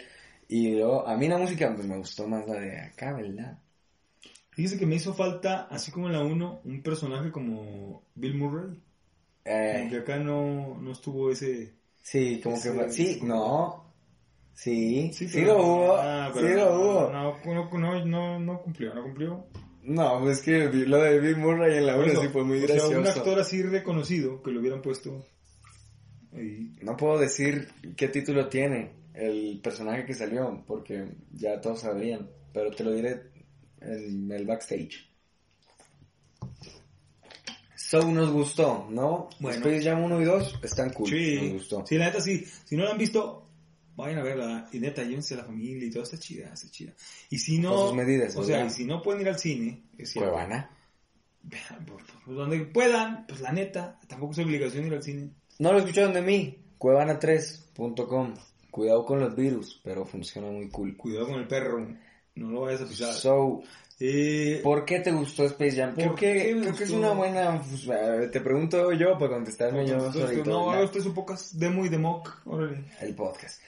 Y 0.50 0.72
luego, 0.72 1.08
a 1.08 1.16
mí 1.16 1.30
la 1.30 1.38
música, 1.38 1.74
pues 1.74 1.88
me 1.88 1.98
gustó 1.98 2.28
más 2.28 2.46
la 2.46 2.60
de 2.60 2.78
acá, 2.78 3.14
¿verdad? 3.14 3.58
Fíjese 4.58 4.80
que 4.80 4.88
me 4.88 4.96
hizo 4.96 5.14
falta, 5.14 5.68
así 5.70 5.92
como 5.92 6.08
en 6.08 6.14
la 6.14 6.24
1, 6.24 6.62
un 6.66 6.82
personaje 6.82 7.32
como 7.32 8.02
Bill 8.16 8.34
Murray. 8.36 8.82
Eh, 9.46 9.76
Como 9.78 9.90
que 9.92 9.98
acá 10.00 10.18
no, 10.18 10.80
no 10.82 10.92
estuvo 10.94 11.30
ese... 11.32 11.76
Sí, 12.02 12.42
como 12.44 12.56
que 12.56 12.70
Ese- 12.70 12.74
fue- 12.74 12.92
sí, 12.92 13.20
no, 13.22 13.94
sí, 14.54 15.12
sí, 15.14 15.28
pero- 15.32 15.54
lo 15.60 15.64
hubo, 15.64 15.96
ah, 15.98 16.32
sí 16.34 16.40
pero 16.42 16.56
lo 16.56 16.66
no, 16.66 16.82
hubo. 16.82 17.12
No, 17.12 17.54
no, 17.54 17.78
no, 17.78 18.06
no, 18.06 18.40
no 18.40 18.62
cumplió, 18.64 18.96
no 18.96 19.04
cumplió. 19.04 19.46
No, 19.84 20.20
pues 20.22 20.42
que 20.42 20.66
lo 20.70 20.98
de 20.98 21.20
Bill 21.20 21.38
Murray 21.38 21.78
en 21.78 21.86
la 21.86 21.94
1 21.94 22.02
Por 22.04 22.12
eso, 22.14 22.22
sí 22.24 22.28
fue 22.30 22.44
muy 22.44 22.58
o 22.58 22.66
sea, 22.68 22.76
gracioso. 22.78 23.00
un 23.00 23.08
actor 23.08 23.40
así 23.40 23.62
reconocido 23.62 24.42
que 24.42 24.50
lo 24.52 24.60
hubieran 24.60 24.82
puesto 24.82 25.24
ahí. 26.34 26.74
No 26.82 26.98
puedo 26.98 27.20
decir 27.20 27.68
qué 27.96 28.08
título 28.08 28.50
tiene 28.50 28.92
el 29.14 29.60
personaje 29.64 30.04
que 30.06 30.14
salió, 30.16 30.64
porque 30.66 31.06
ya 31.32 31.62
todos 31.62 31.82
sabrían, 31.82 32.28
pero 32.54 32.72
te 32.72 32.84
lo 32.84 32.92
diré 32.92 33.22
en 33.82 34.32
el 34.32 34.46
backstage. 34.46 35.06
So 37.76 38.04
nos 38.12 38.32
gustó, 38.32 38.88
¿no? 38.90 39.30
Bueno. 39.40 39.58
Space 39.60 39.84
Jam 39.84 40.04
1 40.04 40.22
y 40.22 40.26
2 40.26 40.60
están 40.64 40.92
cool, 40.92 41.10
Sí, 41.10 41.36
nos 41.42 41.54
gustó. 41.54 41.86
sí, 41.86 41.98
la 41.98 42.06
neta 42.08 42.20
sí. 42.22 42.44
Si 42.66 42.76
no 42.76 42.84
la 42.84 42.92
han 42.92 42.98
visto, 42.98 43.48
vayan 43.96 44.20
a 44.20 44.24
verla. 44.24 44.68
Y 44.74 44.80
neta, 44.80 45.04
llévense 45.04 45.36
a 45.36 45.38
la 45.38 45.44
familia 45.46 45.86
y 45.88 45.92
todo, 45.92 46.04
está 46.04 46.18
chida, 46.18 46.52
está 46.54 46.70
chida. 46.70 46.94
Y 47.30 47.38
si 47.38 47.60
no, 47.60 47.74
Con 47.76 47.88
sus 47.90 47.96
medidas, 47.96 48.36
o 48.36 48.44
sea, 48.44 48.66
y 48.66 48.70
si 48.72 48.84
no 48.86 49.02
pueden 49.02 49.22
ir 49.22 49.30
al 49.30 49.40
cine, 49.40 49.84
es 49.98 50.10
cierto. 50.12 50.32
Cuevana. 50.32 50.70
Vean, 51.44 51.86
por- 51.86 52.04
por 52.26 52.36
donde 52.36 52.60
puedan, 52.66 53.26
pues 53.26 53.40
la 53.40 53.54
neta, 53.54 54.00
tampoco 54.08 54.34
es 54.34 54.40
obligación 54.40 54.86
ir 54.88 54.94
al 54.94 55.04
cine. 55.04 55.30
No 55.60 55.72
lo 55.72 55.80
escucharon 55.80 56.14
de 56.14 56.22
mí, 56.22 56.58
cuevana3.com. 56.78 58.34
Cuidado 58.70 59.06
con 59.06 59.20
los 59.22 59.34
virus, 59.36 59.80
pero 59.84 60.06
funciona 60.06 60.50
muy 60.52 60.68
cool. 60.70 60.98
Cuidado 60.98 61.28
con 61.28 61.40
el 61.40 61.48
perro, 61.48 61.88
no 62.38 62.52
lo 62.52 62.62
vayas 62.62 62.82
a 62.82 62.86
pisar. 62.86 63.14
So, 63.14 63.62
Eh, 64.00 64.62
¿por 64.64 64.86
qué 64.86 65.00
te 65.00 65.12
gustó 65.12 65.46
Space 65.46 65.76
Jam? 65.76 65.96
¿Por 65.96 66.04
Creo 66.04 66.16
que, 66.16 66.60
creo 66.62 66.76
que 66.76 66.84
es 66.84 66.92
una 66.92 67.12
buena... 67.12 67.60
pues, 67.60 68.32
te 68.32 68.42
pregunto 68.42 68.92
yo 68.94 69.18
para 69.18 69.32
contestarme 69.34 69.88
yo 69.88 70.12
solito. 70.14 70.50
no, 70.50 70.60
¿verdad? 70.68 70.76
haga 70.76 70.86
usted 70.86 71.02
su 71.02 71.14
pocas 71.14 71.58
demo 71.58 71.84
y 71.84 71.90
de 71.90 71.98
mock, 71.98 72.42
órale. 72.46 72.86
El 73.02 73.16
podcast. 73.16 73.60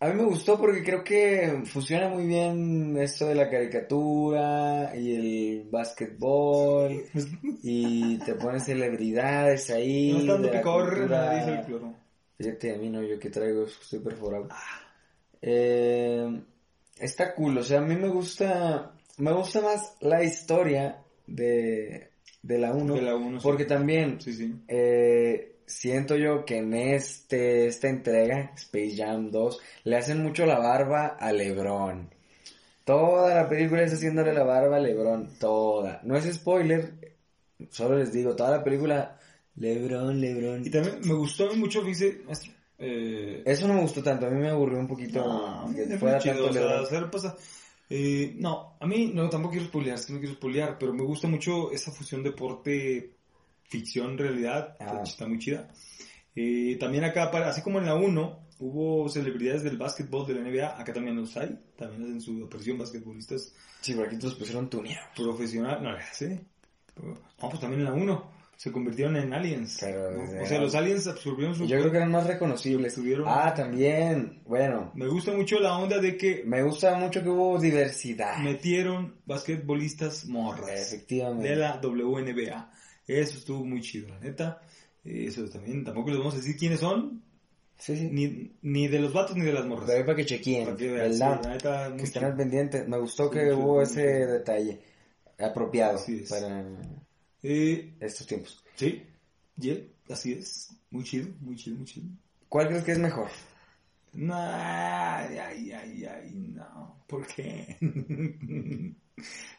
A 0.00 0.08
mí 0.08 0.14
me 0.14 0.24
gustó 0.24 0.58
porque 0.58 0.82
creo 0.82 1.04
que 1.04 1.62
fusiona 1.66 2.08
muy 2.08 2.26
bien 2.26 2.96
esto 2.98 3.28
de 3.28 3.36
la 3.36 3.48
caricatura 3.48 4.92
y 4.96 5.14
el 5.14 5.68
básquetbol 5.70 7.04
y 7.62 8.18
te 8.18 8.34
ponen 8.34 8.60
celebridades 8.60 9.70
ahí. 9.70 10.24
no 10.24 10.36
de 10.38 10.50
la 10.50 10.58
picor, 10.58 11.00
dice 11.02 11.54
el 11.54 11.64
cloro. 11.64 11.94
Fíjate, 12.36 12.74
a 12.74 12.78
mí 12.78 12.90
no, 12.90 13.02
yo 13.02 13.20
que 13.20 13.30
traigo, 13.30 13.64
estoy 13.66 14.00
perforado. 14.00 14.48
Eh, 15.40 16.42
está 16.98 17.34
cool, 17.34 17.58
o 17.58 17.62
sea, 17.62 17.78
a 17.78 17.82
mí 17.82 17.96
me 17.96 18.08
gusta, 18.08 18.92
me 19.18 19.32
gusta 19.32 19.60
más 19.60 19.96
la 20.00 20.22
historia 20.22 20.98
de, 21.26 22.10
de 22.42 22.58
la 22.58 22.72
1. 22.72 22.94
De 22.94 23.02
la 23.02 23.14
uno, 23.14 23.38
sí. 23.40 23.42
Porque 23.42 23.64
también 23.64 24.20
Sí, 24.20 24.32
sí. 24.32 24.54
eh, 24.68 25.56
siento 25.66 26.16
yo 26.16 26.44
que 26.44 26.58
en 26.58 26.74
este, 26.74 27.66
esta 27.66 27.88
entrega, 27.88 28.52
Space 28.56 28.96
Jam 28.96 29.30
2, 29.30 29.60
le 29.84 29.96
hacen 29.96 30.22
mucho 30.22 30.46
la 30.46 30.58
barba 30.58 31.06
a 31.18 31.32
LeBron. 31.32 32.10
Toda 32.84 33.34
la 33.34 33.48
película 33.48 33.82
es 33.84 33.92
haciéndole 33.92 34.32
la 34.34 34.42
barba 34.42 34.76
a 34.76 34.80
LeBron, 34.80 35.38
toda. 35.38 36.00
No 36.02 36.16
es 36.16 36.24
spoiler, 36.34 36.92
solo 37.70 37.96
les 37.98 38.12
digo, 38.12 38.34
toda 38.34 38.50
la 38.58 38.64
película, 38.64 39.18
LeBron, 39.54 40.20
LeBron. 40.20 40.66
Y 40.66 40.70
también 40.70 40.98
me 41.04 41.14
gustó 41.14 41.54
mucho, 41.54 41.82
dice, 41.82 42.22
maestro, 42.26 42.52
eh, 42.84 43.42
Eso 43.46 43.68
no 43.68 43.74
me 43.74 43.80
gustó 43.82 44.02
tanto, 44.02 44.26
a 44.26 44.30
mí 44.30 44.40
me 44.40 44.50
aburrió 44.50 44.78
un 44.78 44.88
poquito 44.88 45.20
No, 45.24 45.72
que 45.74 45.96
fuera 45.98 46.18
chido, 46.18 46.50
tanto 46.50 46.82
o 46.82 46.86
sea, 46.86 47.10
pasa- 47.10 47.36
eh, 47.88 48.34
no, 48.38 48.76
a 48.80 48.86
mí 48.86 49.10
no, 49.14 49.28
tampoco 49.28 49.52
quiero 49.52 49.66
spoilear, 49.66 49.96
es 49.96 50.06
que 50.06 50.12
no 50.14 50.18
quiero 50.18 50.34
spoilear, 50.34 50.78
pero 50.78 50.92
me 50.92 51.02
gusta 51.04 51.28
mucho 51.28 51.70
esa 51.72 51.92
fusión 51.92 52.22
deporte, 52.22 53.14
ficción, 53.64 54.18
realidad, 54.18 54.76
Ah. 54.80 55.00
está 55.04 55.26
muy 55.26 55.38
chida. 55.38 55.68
Eh, 56.34 56.76
también 56.80 57.04
acá, 57.04 57.30
para, 57.30 57.48
así 57.50 57.60
como 57.62 57.78
en 57.78 57.86
la 57.86 57.94
1, 57.94 58.46
hubo 58.58 59.08
celebridades 59.08 59.62
del 59.62 59.76
básquetbol 59.76 60.26
de 60.26 60.34
la 60.34 60.40
NBA, 60.40 60.80
acá 60.80 60.92
también 60.92 61.16
los 61.16 61.36
hay, 61.36 61.58
también 61.76 62.02
hacen 62.04 62.20
su 62.20 62.44
aparición 62.44 62.78
basquetbolistas 62.78 63.54
Sí, 63.80 63.92
por 63.94 64.06
aquí 64.06 64.16
te 64.16 64.24
los 64.26 64.34
pusieron 64.36 64.70
tuneados. 64.70 65.08
profesionales, 65.16 65.82
no, 65.82 65.96
sí, 66.12 66.40
no, 67.02 67.48
pues 67.48 67.60
también 67.60 67.80
en 67.80 67.84
la 67.86 67.92
1 67.92 68.30
se 68.62 68.70
convirtieron 68.70 69.16
en 69.16 69.32
aliens, 69.34 69.78
Pero 69.80 70.12
¿no? 70.12 70.22
desde- 70.22 70.40
o 70.40 70.46
sea, 70.46 70.60
los 70.60 70.72
aliens 70.76 71.08
absorbieron 71.08 71.52
su... 71.56 71.66
Yo 71.66 71.80
creo 71.80 71.90
que 71.90 71.96
eran 71.96 72.12
más 72.12 72.28
reconocibles. 72.28 72.92
Estuvieron- 72.96 73.24
Ah, 73.26 73.52
también, 73.56 74.40
bueno, 74.46 74.92
Me 74.94 75.08
gusta 75.08 75.32
mucho 75.32 75.58
la 75.58 75.76
onda 75.78 75.98
de 75.98 76.16
que 76.16 76.44
me 76.46 76.62
gusta 76.62 76.94
mucho 76.96 77.24
que 77.24 77.28
hubo 77.28 77.58
diversidad. 77.58 78.38
metieron 78.38 79.16
basquetbolistas 79.26 80.26
morras 80.26 80.70
Efectivamente. 80.92 81.48
de 81.48 81.56
la 81.56 81.80
WNBA. 81.82 82.70
Eso 83.04 83.38
estuvo 83.38 83.64
muy 83.64 83.80
chido, 83.80 84.10
la 84.10 84.20
neta. 84.20 84.60
Eso 85.04 85.44
también, 85.48 85.82
tampoco 85.84 86.10
les 86.10 86.18
vamos 86.18 86.34
a 86.34 86.36
decir 86.36 86.56
quiénes 86.56 86.78
son, 86.78 87.20
Sí, 87.78 87.96
sí. 87.96 88.08
ni, 88.12 88.52
ni 88.62 88.86
de 88.86 89.00
los 89.00 89.12
vatos 89.12 89.36
ni 89.36 89.44
de 89.44 89.52
las 89.54 89.66
morras. 89.66 89.86
Pero 89.90 90.04
para 90.06 90.14
que 90.16 90.24
chequeen, 90.24 90.66
Para 90.66 90.76
que 90.76 90.88
vean, 90.88 91.12
sí, 91.12 91.18
¿verdad? 91.18 91.40
la 91.42 91.50
neta, 91.50 91.94
que 91.96 92.04
estén 92.04 92.24
al 92.24 92.36
pendiente. 92.36 92.84
Me 92.86 92.98
gustó 92.98 93.28
que 93.28 93.52
hubo 93.52 93.82
ese 93.82 94.02
detalle 94.26 94.80
apropiado 95.40 95.96
Así 95.96 96.20
es. 96.22 96.30
para 96.30 96.64
Eh, 97.42 97.96
estos 98.00 98.26
tiempos. 98.26 98.64
sí, 98.76 99.02
yeah, 99.56 99.76
así 100.08 100.32
es. 100.32 100.70
Muy 100.90 101.04
chido, 101.04 101.28
muy 101.40 101.56
chido, 101.56 101.76
muy 101.76 101.86
chido. 101.86 102.06
¿Cuál 102.48 102.68
crees 102.68 102.84
que 102.84 102.92
es 102.92 102.98
mejor? 102.98 103.28
Nah, 104.12 105.16
ay, 105.16 105.72
ay, 105.72 106.04
ay, 106.04 106.30
no. 106.34 107.02
¿Por 107.06 107.26
qué? 107.26 107.76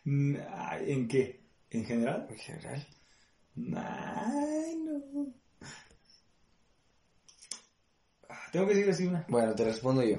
¿En 0.06 1.08
qué? 1.08 1.42
¿En 1.72 1.86
general? 1.86 2.28
En 2.30 2.38
general. 2.38 2.88
Ay, 3.76 4.76
no. 4.78 5.34
Ah, 8.30 8.40
Tengo 8.52 8.68
que 8.68 8.76
decir 8.76 8.90
así 8.92 9.08
una. 9.08 9.26
Bueno, 9.28 9.56
te 9.56 9.64
respondo 9.64 10.04
yo. 10.04 10.18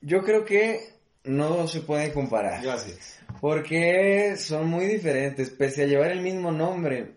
Yo 0.00 0.22
creo 0.22 0.44
que 0.44 0.93
no 1.24 1.66
se 1.68 1.80
puede 1.80 2.12
comparar. 2.12 2.62
Gracias. 2.62 3.18
Porque 3.40 4.36
son 4.36 4.68
muy 4.68 4.86
diferentes. 4.86 5.50
Pese 5.50 5.82
a 5.82 5.86
llevar 5.86 6.10
el 6.10 6.20
mismo 6.20 6.50
nombre, 6.52 7.16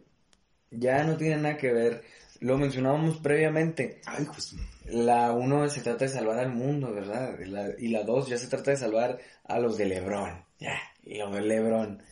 ya 0.71 1.03
no 1.03 1.15
tienen 1.17 1.43
nada 1.43 1.57
que 1.57 1.71
ver. 1.71 2.03
lo 2.39 2.57
mencionábamos 2.57 3.17
previamente. 3.17 4.01
Ay, 4.05 4.25
pues. 4.25 4.55
La 4.85 5.31
1 5.33 5.69
se 5.69 5.81
trata 5.81 6.05
de 6.05 6.11
salvar 6.11 6.37
al 6.39 6.53
mundo, 6.53 6.93
¿verdad? 6.93 7.35
La- 7.45 7.73
y 7.77 7.87
la 7.87 8.03
2 8.03 8.29
ya 8.29 8.37
se 8.37 8.47
trata 8.47 8.71
de 8.71 8.77
salvar 8.77 9.17
a 9.45 9.59
los 9.59 9.75
de 9.77 9.85
Lebrón. 9.85 10.45
Ya, 10.59 10.77
los 11.03 11.33
de 11.33 11.41
Lebrón. 11.41 12.03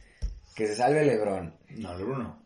Que 0.56 0.68
se 0.68 0.76
salve 0.76 1.06
Lebrón. 1.06 1.56
No, 1.70 1.96
Lebron 1.98 2.24
no. 2.24 2.44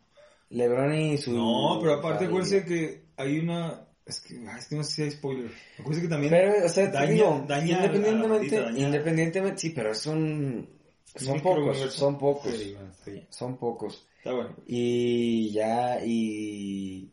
Lebrón 0.50 0.94
y 0.94 1.16
su... 1.16 1.32
No, 1.32 1.78
pero 1.80 1.94
aparte, 1.94 2.26
acuérdense 2.26 2.64
que 2.64 3.04
hay 3.16 3.38
una. 3.38 3.86
Es 4.10 4.20
que, 4.20 4.34
ay, 4.46 4.58
es 4.58 4.66
que 4.66 4.76
no 4.76 4.84
sé 4.84 4.92
si 4.92 5.02
hay 5.02 5.10
spoiler. 5.12 5.50
Acuérdense 5.78 6.02
que 6.02 6.08
también. 6.08 6.30
Pero, 6.32 6.66
o 6.66 6.68
sea, 6.68 6.86
daña- 6.88 7.10
digo, 7.12 7.44
daña 7.48 7.78
la 7.78 7.86
independientemente, 7.86 8.60
bandita, 8.60 8.80
independientemente, 8.80 9.58
sí, 9.60 9.70
pero 9.70 9.94
son, 9.94 10.68
son 11.16 11.36
Sí, 11.36 11.40
pocos, 11.42 11.78
son 11.94 12.18
pocos, 12.18 12.54
Sí, 13.04 13.26
son 13.30 13.56
pocos. 13.56 14.06
Está 14.18 14.32
bueno. 14.32 14.54
Y 14.66 15.50
ya, 15.52 15.98
y, 16.04 17.10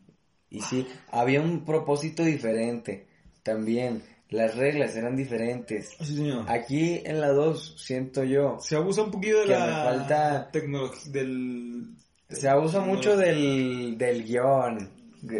y 0.50 0.60
sí, 0.60 0.86
había 1.10 1.40
un 1.40 1.64
propósito 1.64 2.22
diferente 2.24 3.06
también, 3.42 4.02
las 4.30 4.56
reglas 4.56 4.94
eran 4.94 5.16
diferentes. 5.16 5.90
Sí, 6.00 6.16
señor. 6.16 6.44
Aquí 6.50 7.00
en 7.04 7.20
la 7.20 7.28
2, 7.28 7.76
siento 7.78 8.24
yo, 8.24 8.58
Se 8.60 8.76
abusa 8.76 9.02
un 9.04 9.10
poquito 9.10 9.38
de 9.40 9.46
la 9.46 9.84
falta- 9.84 10.50
tecnología 10.50 11.12
del 11.12 11.94
se 12.30 12.46
abusa 12.46 12.80
mucho 12.80 13.16
del, 13.16 13.96
del 13.96 14.22
guion, 14.24 14.90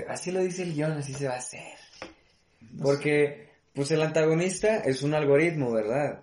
así 0.09 0.31
lo 0.31 0.41
dice 0.41 0.63
el 0.63 0.75
guion, 0.75 0.93
así 0.93 1.13
se 1.15 1.27
va 1.29 1.35
a 1.35 1.39
hacer. 1.39 1.63
Porque, 2.83 3.49
pues 3.75 3.91
el 3.91 4.03
antagonista 4.03 4.79
es 4.79 5.03
un 5.03 5.15
algoritmo, 5.15 5.73
¿verdad? 5.73 6.23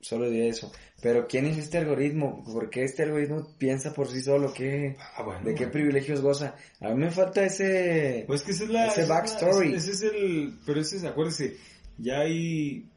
Solo 0.00 0.28
diré 0.30 0.48
eso. 0.48 0.72
Pero 1.02 1.26
¿quién 1.26 1.46
hizo 1.46 1.60
este 1.60 1.78
algoritmo? 1.78 2.42
¿Por 2.44 2.68
qué 2.68 2.84
este 2.84 3.04
algoritmo 3.04 3.54
piensa 3.58 3.92
por 3.94 4.08
sí 4.08 4.20
solo? 4.22 4.52
¿Qué, 4.52 4.96
Ah, 5.16 5.22
bueno. 5.22 5.44
¿De 5.44 5.54
qué 5.54 5.66
privilegios 5.66 6.20
goza? 6.20 6.56
A 6.80 6.88
mí 6.90 6.94
me 6.96 7.10
falta 7.10 7.44
ese... 7.44 8.24
Pues 8.26 8.42
que 8.42 8.52
esa 8.52 8.64
es 8.64 8.70
la. 8.70 8.86
Ese 8.86 8.92
esa 8.92 9.02
es 9.02 9.08
la- 9.08 9.14
backstory. 9.14 9.74
Ese, 9.74 9.90
es 9.92 10.02
el. 10.02 10.58
Pero 10.66 10.80
ese 10.80 10.96
es, 10.96 11.04
acuérdese, 11.04 11.56
ya 11.98 12.20
hay. 12.20 12.90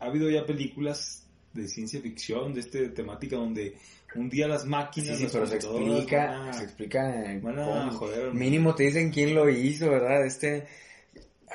Ha 0.00 0.06
habido 0.06 0.28
ya 0.30 0.44
películas 0.44 1.26
de 1.54 1.66
ciencia 1.68 2.00
ficción, 2.00 2.52
de 2.52 2.60
este 2.60 2.88
temática, 2.90 3.36
donde 3.36 3.76
un 4.16 4.28
día 4.28 4.46
las 4.48 4.62
Sí, 4.62 4.68
máquinas. 4.68 5.16
sí, 5.16 5.22
las 5.24 5.32
pero 5.32 5.46
se 5.46 5.56
explica, 5.56 6.48
a- 6.48 6.52
se 6.52 6.64
explica... 6.64 7.02
van 7.42 7.58
a 7.58 7.90
joder. 7.92 8.32
Mínimo 8.34 8.74
te 8.74 8.84
dicen 8.84 9.10
quién 9.10 9.34
lo 9.34 9.48
hizo, 9.48 9.90
¿verdad? 9.90 10.24
Este... 10.26 10.66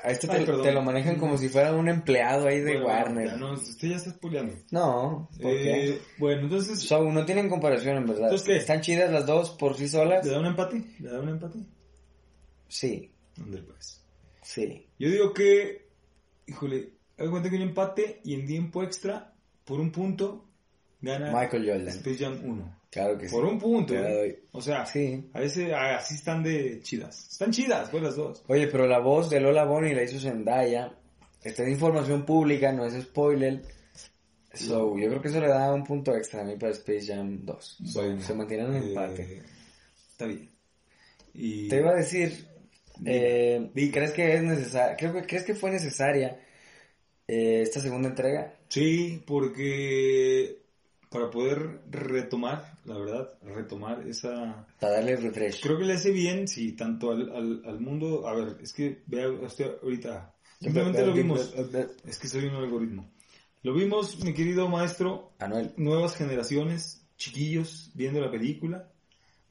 A 0.02 0.12
este 0.12 0.28
te, 0.28 0.38
Ay, 0.38 0.46
perdón. 0.46 0.64
te 0.64 0.72
lo 0.72 0.82
manejan 0.82 1.18
como 1.18 1.38
si 1.38 1.50
fuera 1.50 1.74
un 1.74 1.90
empleado 1.90 2.48
ahí 2.48 2.60
de 2.62 2.74
Bueno, 2.80 2.86
Warner. 2.88 3.28
ya 3.32 3.36
no, 3.36 3.54
usted 3.54 3.90
ya 3.90 3.96
está 3.98 4.12
spoileando. 4.12 4.56
No, 4.72 5.30
¿por 5.42 5.52
qué? 5.52 5.90
Eh, 5.90 6.02
bueno, 6.18 6.44
entonces. 6.44 6.80
So, 6.80 7.04
no 7.12 7.26
tienen 7.26 7.50
comparación, 7.50 7.98
en 7.98 8.06
verdad. 8.06 8.26
Entonces, 8.26 8.48
¿qué? 8.48 8.56
¿Están 8.58 8.80
chidas 8.80 9.12
las 9.12 9.26
dos 9.26 9.50
por 9.52 9.76
sí 9.76 9.90
solas? 9.90 10.26
¿Le 10.26 10.32
da 10.32 10.40
un 10.40 10.46
empate? 10.46 10.84
¿Le 11.00 11.10
da 11.10 11.20
un 11.20 11.28
empate? 11.30 11.60
Sí, 12.70 13.12
¿Dónde 13.36 13.62
pues? 13.64 14.02
sí. 14.42 14.88
Yo 15.00 15.10
digo 15.10 15.34
que, 15.34 15.90
híjole, 16.48 16.92
hago 17.18 17.32
cuenta 17.32 17.50
que 17.50 17.56
un 17.58 17.64
empate 17.64 18.22
y 18.24 18.36
en 18.36 18.46
tiempo 18.46 18.84
extra, 18.84 19.34
por 19.66 19.80
un 19.82 19.92
punto, 19.92 20.49
gana 21.02 21.32
Michael 21.32 21.66
Jordan. 21.66 21.88
Space 21.88 22.18
Jam 22.18 22.40
1. 22.44 22.80
Claro 22.92 23.18
que 23.18 23.30
sí. 23.30 23.36
Por 23.36 23.46
un 23.46 23.60
punto, 23.60 23.94
¿eh? 23.94 24.44
O 24.52 24.62
sea, 24.62 24.86
Sí. 24.86 25.30
a 25.34 25.40
veces 25.40 25.72
así 25.74 26.16
están 26.16 26.42
de 26.42 26.82
chidas. 26.82 27.28
Están 27.32 27.52
chidas, 27.52 27.90
pues 27.90 28.02
las 28.02 28.16
dos. 28.16 28.44
Oye, 28.48 28.68
pero 28.68 28.88
la 28.88 29.00
voz 29.00 29.30
de 29.30 29.40
Lola 29.40 29.64
Bonnie 29.66 29.94
la 29.94 30.04
hizo 30.04 30.20
Zendaya. 30.20 30.94
Esta 31.44 31.64
es 31.64 31.70
información 31.70 32.26
pública, 32.26 32.72
no 32.72 32.86
es 32.86 33.02
spoiler. 33.02 33.62
So, 34.54 34.98
yo 34.98 35.08
creo 35.08 35.22
que 35.22 35.28
eso 35.28 35.40
le 35.40 35.48
da 35.48 35.72
un 35.74 35.84
punto 35.84 36.16
extra 36.16 36.42
a 36.42 36.44
mí 36.44 36.56
para 36.58 36.72
Space 36.72 37.06
Jam 37.06 37.46
2. 37.46 37.78
So, 37.86 38.02
Bueno, 38.02 38.22
se 38.22 38.34
mantiene 38.34 38.64
en 38.66 38.74
eh, 38.74 38.88
empate. 38.88 39.44
Está 40.12 40.26
bien. 40.26 40.50
Y... 41.34 41.68
Te 41.68 41.78
iba 41.78 41.92
a 41.92 41.96
decir, 41.96 42.48
eh. 43.06 43.70
¿crees 43.94 44.12
que 44.12 44.34
es 44.34 44.42
necesaria, 44.42 44.98
creo 44.98 45.14
que, 45.14 45.22
crees 45.22 45.44
que 45.44 45.54
fue 45.54 45.70
necesaria 45.70 46.40
eh, 47.28 47.62
esta 47.62 47.80
segunda 47.80 48.10
entrega? 48.10 48.56
Sí, 48.68 49.24
porque 49.26 50.59
para 51.10 51.30
poder 51.30 51.82
retomar, 51.90 52.78
la 52.86 52.98
verdad, 52.98 53.34
retomar 53.44 54.08
esa... 54.08 54.68
Para 54.80 54.94
darle 54.94 55.16
refresh. 55.16 55.62
Creo 55.62 55.78
que 55.78 55.86
le 55.86 55.94
hace 55.94 56.12
bien, 56.12 56.48
sí, 56.48 56.74
tanto 56.74 57.12
al, 57.12 57.32
al, 57.36 57.62
al 57.66 57.80
mundo... 57.80 58.28
A 58.28 58.36
ver, 58.36 58.58
es 58.62 58.74
que 58.74 59.02
vea 59.08 59.30
usted 59.30 59.78
ahorita... 59.82 60.34
Simplemente 60.62 61.06
lo 61.06 61.14
vimos. 61.14 61.54
Es 62.06 62.20
que 62.20 62.28
soy 62.28 62.46
un 62.46 62.56
algoritmo. 62.56 63.10
Lo 63.64 63.74
vimos, 63.74 64.24
mi 64.24 64.34
querido 64.34 64.68
maestro, 64.70 65.32
Anuel. 65.40 65.74
nuevas 65.78 66.16
generaciones, 66.16 67.06
chiquillos, 67.18 67.92
viendo 67.94 68.22
la 68.22 68.30
película, 68.30 68.92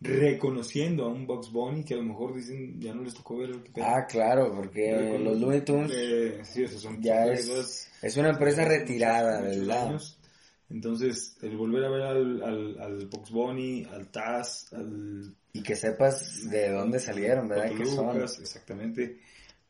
reconociendo 0.01 1.05
a 1.05 1.09
un 1.09 1.27
Bugs 1.27 1.51
Bunny 1.51 1.85
que 1.85 1.95
a 1.95 1.97
lo 1.97 2.05
mejor 2.05 2.35
dicen 2.35 2.81
ya 2.81 2.95
no 2.95 3.03
les 3.03 3.15
tocó 3.15 3.39
ver. 3.39 3.51
pedo. 3.73 3.85
Ah, 3.85 4.07
claro, 4.07 4.55
porque 4.55 5.19
los 5.19 5.39
Looney 5.41 5.63
Tunes 5.63 5.91
Eh, 5.95 6.41
sí, 6.45 6.67
sea, 6.67 6.79
son 6.79 7.03
ya 7.03 7.27
es, 7.27 7.91
es 8.01 8.17
una 8.17 8.31
empresa 8.31 8.65
retirada, 8.65 9.41
¿verdad? 9.41 9.89
años. 9.89 10.18
Entonces, 10.71 11.39
el 11.43 11.57
volver 11.57 11.85
a 11.85 11.91
ver 11.91 12.03
al, 12.03 12.43
al, 12.43 12.81
al 12.81 13.07
Bugs 13.07 13.31
Bunny, 13.31 13.87
al 13.91 14.09
Taz, 14.09 14.73
al 14.73 15.35
Y 15.53 15.63
que 15.63 15.75
sepas 15.75 16.51
de 16.51 16.71
dónde 16.71 16.99
salieron, 16.99 17.49
¿verdad? 17.49 17.75
Que 17.75 17.87
son. 17.87 18.21
Exactamente. 18.21 19.19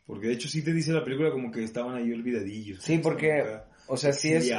Porque 0.07 0.29
de 0.29 0.33
hecho 0.33 0.49
sí 0.49 0.63
te 0.63 0.73
dice 0.73 0.93
la 0.93 1.05
película 1.05 1.31
como 1.31 1.53
que 1.53 1.63
estaban 1.63 1.95
ahí 1.95 2.13
olvidadillos. 2.13 2.83
Sí, 2.83 2.99
porque, 2.99 3.61
o 3.87 3.97
sea, 3.97 4.13
sí 4.13 4.33
es, 4.33 4.51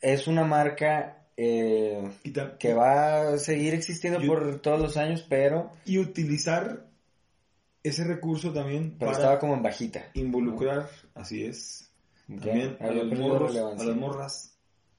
es 0.00 0.26
una 0.26 0.44
marca 0.44 1.24
eh, 1.36 2.10
que 2.58 2.74
va 2.74 3.34
a 3.34 3.38
seguir 3.38 3.74
existiendo 3.74 4.20
por 4.26 4.60
todos 4.60 4.80
los 4.80 4.96
años, 4.96 5.24
pero, 5.28 5.70
y 5.84 5.98
utilizar 5.98 6.86
ese 7.82 8.04
recurso 8.04 8.52
también 8.52 8.96
pero 8.98 9.10
para 9.10 9.12
estaba 9.12 9.38
como 9.38 9.54
en 9.54 9.62
bajita. 9.62 10.10
involucrar, 10.14 10.88
así 11.14 11.44
es, 11.44 11.92
también 12.26 12.76
a 12.80 12.90
los 12.90 13.18
morros, 13.18 13.54
las 13.54 13.96
morras, 13.96 14.53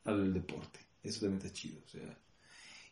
al 0.05 0.33
deporte. 0.33 0.79
Eso 1.03 1.21
también 1.21 1.37
está 1.45 1.51
chido, 1.53 1.81
o 1.85 1.87
sea. 1.87 2.17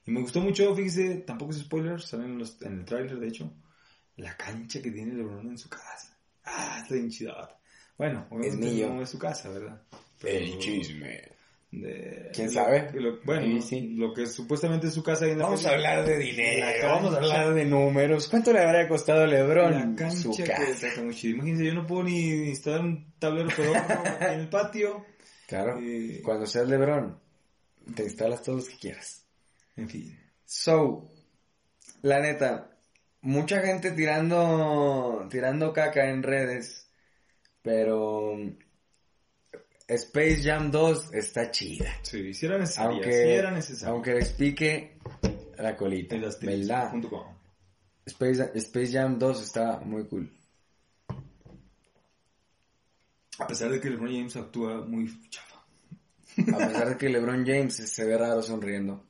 Y 0.05 0.11
me 0.11 0.21
gustó 0.21 0.41
mucho, 0.41 0.75
fíjese, 0.75 1.15
tampoco 1.25 1.51
es 1.51 1.59
spoiler, 1.59 2.01
salen 2.01 2.31
en, 2.31 2.39
los- 2.39 2.61
en 2.61 2.79
el 2.79 2.85
tráiler, 2.85 3.17
de 3.19 3.27
hecho, 3.27 3.51
la 4.17 4.35
cancha 4.35 4.81
que 4.81 4.91
tiene 4.91 5.13
LeBron 5.13 5.47
en 5.47 5.57
su 5.57 5.69
casa. 5.69 6.17
Ah, 6.43 6.79
está 6.81 6.95
bien 6.95 7.09
chida. 7.09 7.57
Bueno, 7.97 8.27
obviamente 8.29 8.85
no 8.87 9.01
es 9.01 9.09
su 9.09 9.17
casa, 9.17 9.49
¿verdad? 9.49 9.81
El 10.23 10.57
chisme. 10.59 11.21
de- 11.71 12.29
¿Quién 12.35 12.47
lo- 12.47 12.53
sabe? 12.53 12.91
lo- 12.93 13.19
bueno, 13.23 13.59
Sí, 13.59 13.67
sí. 13.79 13.87
lo 13.95 14.13
que 14.13 14.27
supuestamente 14.27 14.87
es 14.87 14.93
su 14.93 15.01
casa 15.01 15.25
ahí 15.25 15.31
en 15.31 15.39
la 15.39 15.45
Vamos 15.45 15.65
a 15.65 15.71
hablar 15.71 16.05
de 16.05 16.19
dinero, 16.19 16.67
La 16.81 16.87
vamos 16.93 17.13
a 17.15 17.19
cancha. 17.19 17.33
hablar 17.41 17.53
de 17.55 17.65
números. 17.65 18.27
¿Cuánto 18.27 18.53
le 18.53 18.59
habría 18.59 18.87
costado 18.87 19.23
a 19.23 19.25
LeBron 19.27 19.71
La 19.71 19.95
cancha 19.95 20.11
su 20.11 20.35
que 20.37 20.43
casa? 20.43 20.87
está 20.87 21.01
muy 21.01 21.15
chida. 21.15 21.33
Imagínense, 21.33 21.65
yo 21.65 21.73
no 21.73 21.87
puedo 21.87 22.03
ni 22.03 22.49
instalar 22.49 22.81
un 22.81 23.13
tablero 23.17 23.49
pedorro 23.55 23.73
en 24.21 24.39
el 24.41 24.49
patio. 24.49 25.03
Claro, 25.53 25.79
Eh, 25.79 26.19
cuando 26.23 26.47
seas 26.47 26.67
LeBron, 26.67 27.19
te 27.93 28.01
instalas 28.03 28.41
todos 28.41 28.61
los 28.65 28.69
que 28.69 28.79
quieras. 28.79 29.23
En 29.75 29.87
fin. 29.87 30.19
So, 30.45 31.07
la 32.01 32.19
neta, 32.19 32.75
mucha 33.21 33.61
gente 33.61 33.91
tirando, 33.91 35.27
tirando 35.29 35.71
caca 35.71 36.09
en 36.09 36.23
redes, 36.23 36.89
pero 37.61 38.35
Space 39.87 40.41
Jam 40.41 40.71
2 40.71 41.13
está 41.13 41.51
chida. 41.51 41.99
Sí, 42.01 42.33
si 42.33 42.47
era 42.47 42.57
necesario. 42.57 42.93
Aunque, 42.93 43.11
sí 43.11 43.29
era 43.29 43.51
necesario. 43.51 43.93
aunque 43.93 44.13
les 44.15 44.29
pique 44.29 44.97
la 45.59 45.77
colita. 45.77 46.15
Space, 48.07 48.49
Space 48.55 48.91
Jam 48.91 49.19
2 49.19 49.43
está 49.43 49.79
muy 49.81 50.07
cool. 50.07 50.35
A 53.39 53.47
pesar 53.47 53.71
de 53.71 53.79
que 53.79 53.89
LeBron 53.89 54.11
James 54.11 54.35
actúa 54.35 54.85
muy 54.85 55.09
chafa. 55.29 55.63
A 56.53 56.57
pesar 56.67 56.89
de 56.89 56.97
que 56.97 57.09
LeBron 57.09 57.45
James 57.45 57.75
se 57.75 58.05
ve 58.05 58.17
raro 58.17 58.41
sonriendo, 58.41 59.05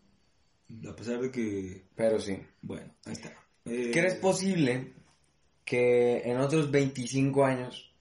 A 0.90 0.96
pesar 0.96 1.20
de 1.22 1.32
que... 1.32 1.86
pero 1.96 2.20
sí. 2.20 2.38
Bueno, 2.62 2.94
ahí 3.06 3.14
está. 3.14 3.32
Eh, 3.66 3.92
¿Crees 3.94 4.16
posible 4.16 4.94
que 5.64 6.18
en 6.26 6.38
otros 6.38 6.70
25 6.72 7.46
años 7.46 7.94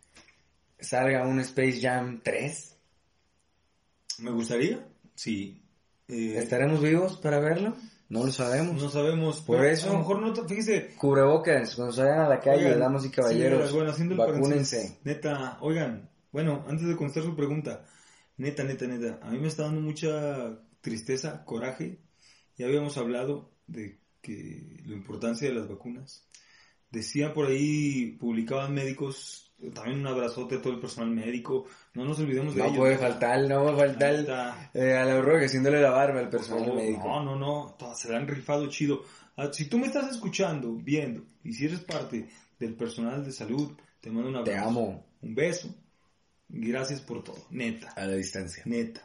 salga 0.79 1.27
un 1.27 1.41
Space 1.41 1.81
Jam 1.81 2.21
3? 2.23 2.77
¿Me 4.19 4.31
gustaría? 4.31 4.87
Sí. 5.15 5.63
Eh, 6.09 6.35
¿Estaremos 6.37 6.83
vivos 6.83 7.17
para 7.19 7.39
verlo? 7.39 7.77
No 8.09 8.27
lo 8.27 8.33
sabemos. 8.33 8.81
no 8.83 8.91
sabemos. 8.91 9.41
Por 9.41 9.59
pero 9.59 9.71
eso- 9.71 9.89
A 9.89 9.93
lo 9.95 9.99
mejor 10.01 10.21
no... 10.21 10.49
Fíjese... 10.49 10.95
Cubrebocas, 10.97 11.75
cuando 11.75 11.95
salgan 11.95 12.21
a 12.21 12.29
la 12.29 12.41
calle, 12.41 12.67
Oigan, 12.67 12.81
damas 12.81 13.07
y 13.07 13.11
caballeros, 13.11 13.71
sí, 13.71 13.75
bueno, 13.77 14.17
vacúnense. 14.17 14.99
Neta, 15.05 15.57
oigan, 15.61 16.11
bueno, 16.33 16.65
antes 16.69 16.87
de 16.89 16.97
contestar 16.97 17.25
su 17.25 17.37
pregunta, 17.37 17.85
neta, 18.39 18.65
neta, 18.65 18.87
neta, 18.87 19.21
a 19.23 19.31
mí 19.31 19.39
me 19.39 19.49
está 19.49 19.65
dando 19.65 19.81
mucha 19.81 20.59
tristeza, 20.81 21.45
coraje. 21.45 21.99
Ya 22.57 22.67
habíamos 22.67 22.97
hablado 22.99 23.51
de 23.67 23.99
que 24.21 24.81
la 24.87 24.95
importancia 24.95 25.49
de 25.49 25.55
las 25.55 25.69
vacunas. 25.69 26.27
Decían 26.91 27.33
por 27.33 27.47
ahí, 27.47 28.17
publicaban 28.21 28.75
médicos, 28.75 29.51
también 29.73 30.01
un 30.01 30.07
abrazote 30.09 30.57
a 30.57 30.61
todo 30.63 30.75
el 30.75 30.81
personal 30.81 31.11
médico. 31.11 31.65
No 31.95 32.05
nos 32.05 32.19
olvidemos 32.19 32.55
de 32.55 32.61
No 32.61 32.67
ellos. 32.67 32.79
puede 32.79 32.99
faltar, 32.99 33.41
no 33.49 33.63
puede 33.63 33.77
faltar 33.79 34.15
Neta. 34.15 34.71
eh, 34.75 34.95
a 34.99 35.05
la 35.07 35.23
Roque 35.23 35.47
haciéndole 35.47 35.81
la 35.81 35.91
barba 35.91 36.21
al 36.21 36.29
personal 36.29 36.75
médico. 36.75 37.09
No, 37.09 37.25
no, 37.25 37.37
no, 37.37 37.95
se 37.95 38.11
la 38.11 38.19
han 38.19 38.29
rifado 38.29 38.69
chido. 38.69 39.03
Ah, 39.37 39.49
Si 39.51 39.67
tú 39.71 39.79
me 39.79 39.87
estás 39.87 40.11
escuchando, 40.13 40.75
viendo, 40.75 41.25
y 41.43 41.55
si 41.55 41.65
eres 41.65 41.81
parte 41.81 42.29
del 42.59 42.75
personal 42.75 43.25
de 43.25 43.33
salud, 43.33 43.73
te 44.03 44.11
mando 44.11 44.29
un 44.29 44.45
Te 44.45 44.51
abrazo. 44.55 44.69
amo 44.69 45.07
Un 45.23 45.35
beso. 45.35 45.75
Gracias 46.55 47.01
por 47.01 47.25
todo, 47.25 47.47
neta. 47.51 47.93
a 47.97 48.05
la 48.05 48.15
distancia. 48.15 48.63
Neta. 48.67 49.01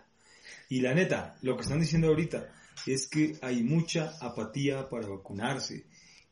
Y 0.68 0.82
la 0.82 0.94
neta, 0.94 1.38
lo 1.42 1.56
que 1.56 1.62
están 1.62 1.80
diciendo 1.80 2.10
ahorita 2.10 2.54
es 2.86 3.08
que 3.08 3.38
hay 3.42 3.64
mucha 3.64 4.18
apatía 4.20 4.90
para 4.90 5.08
vacunarse. 5.08 5.86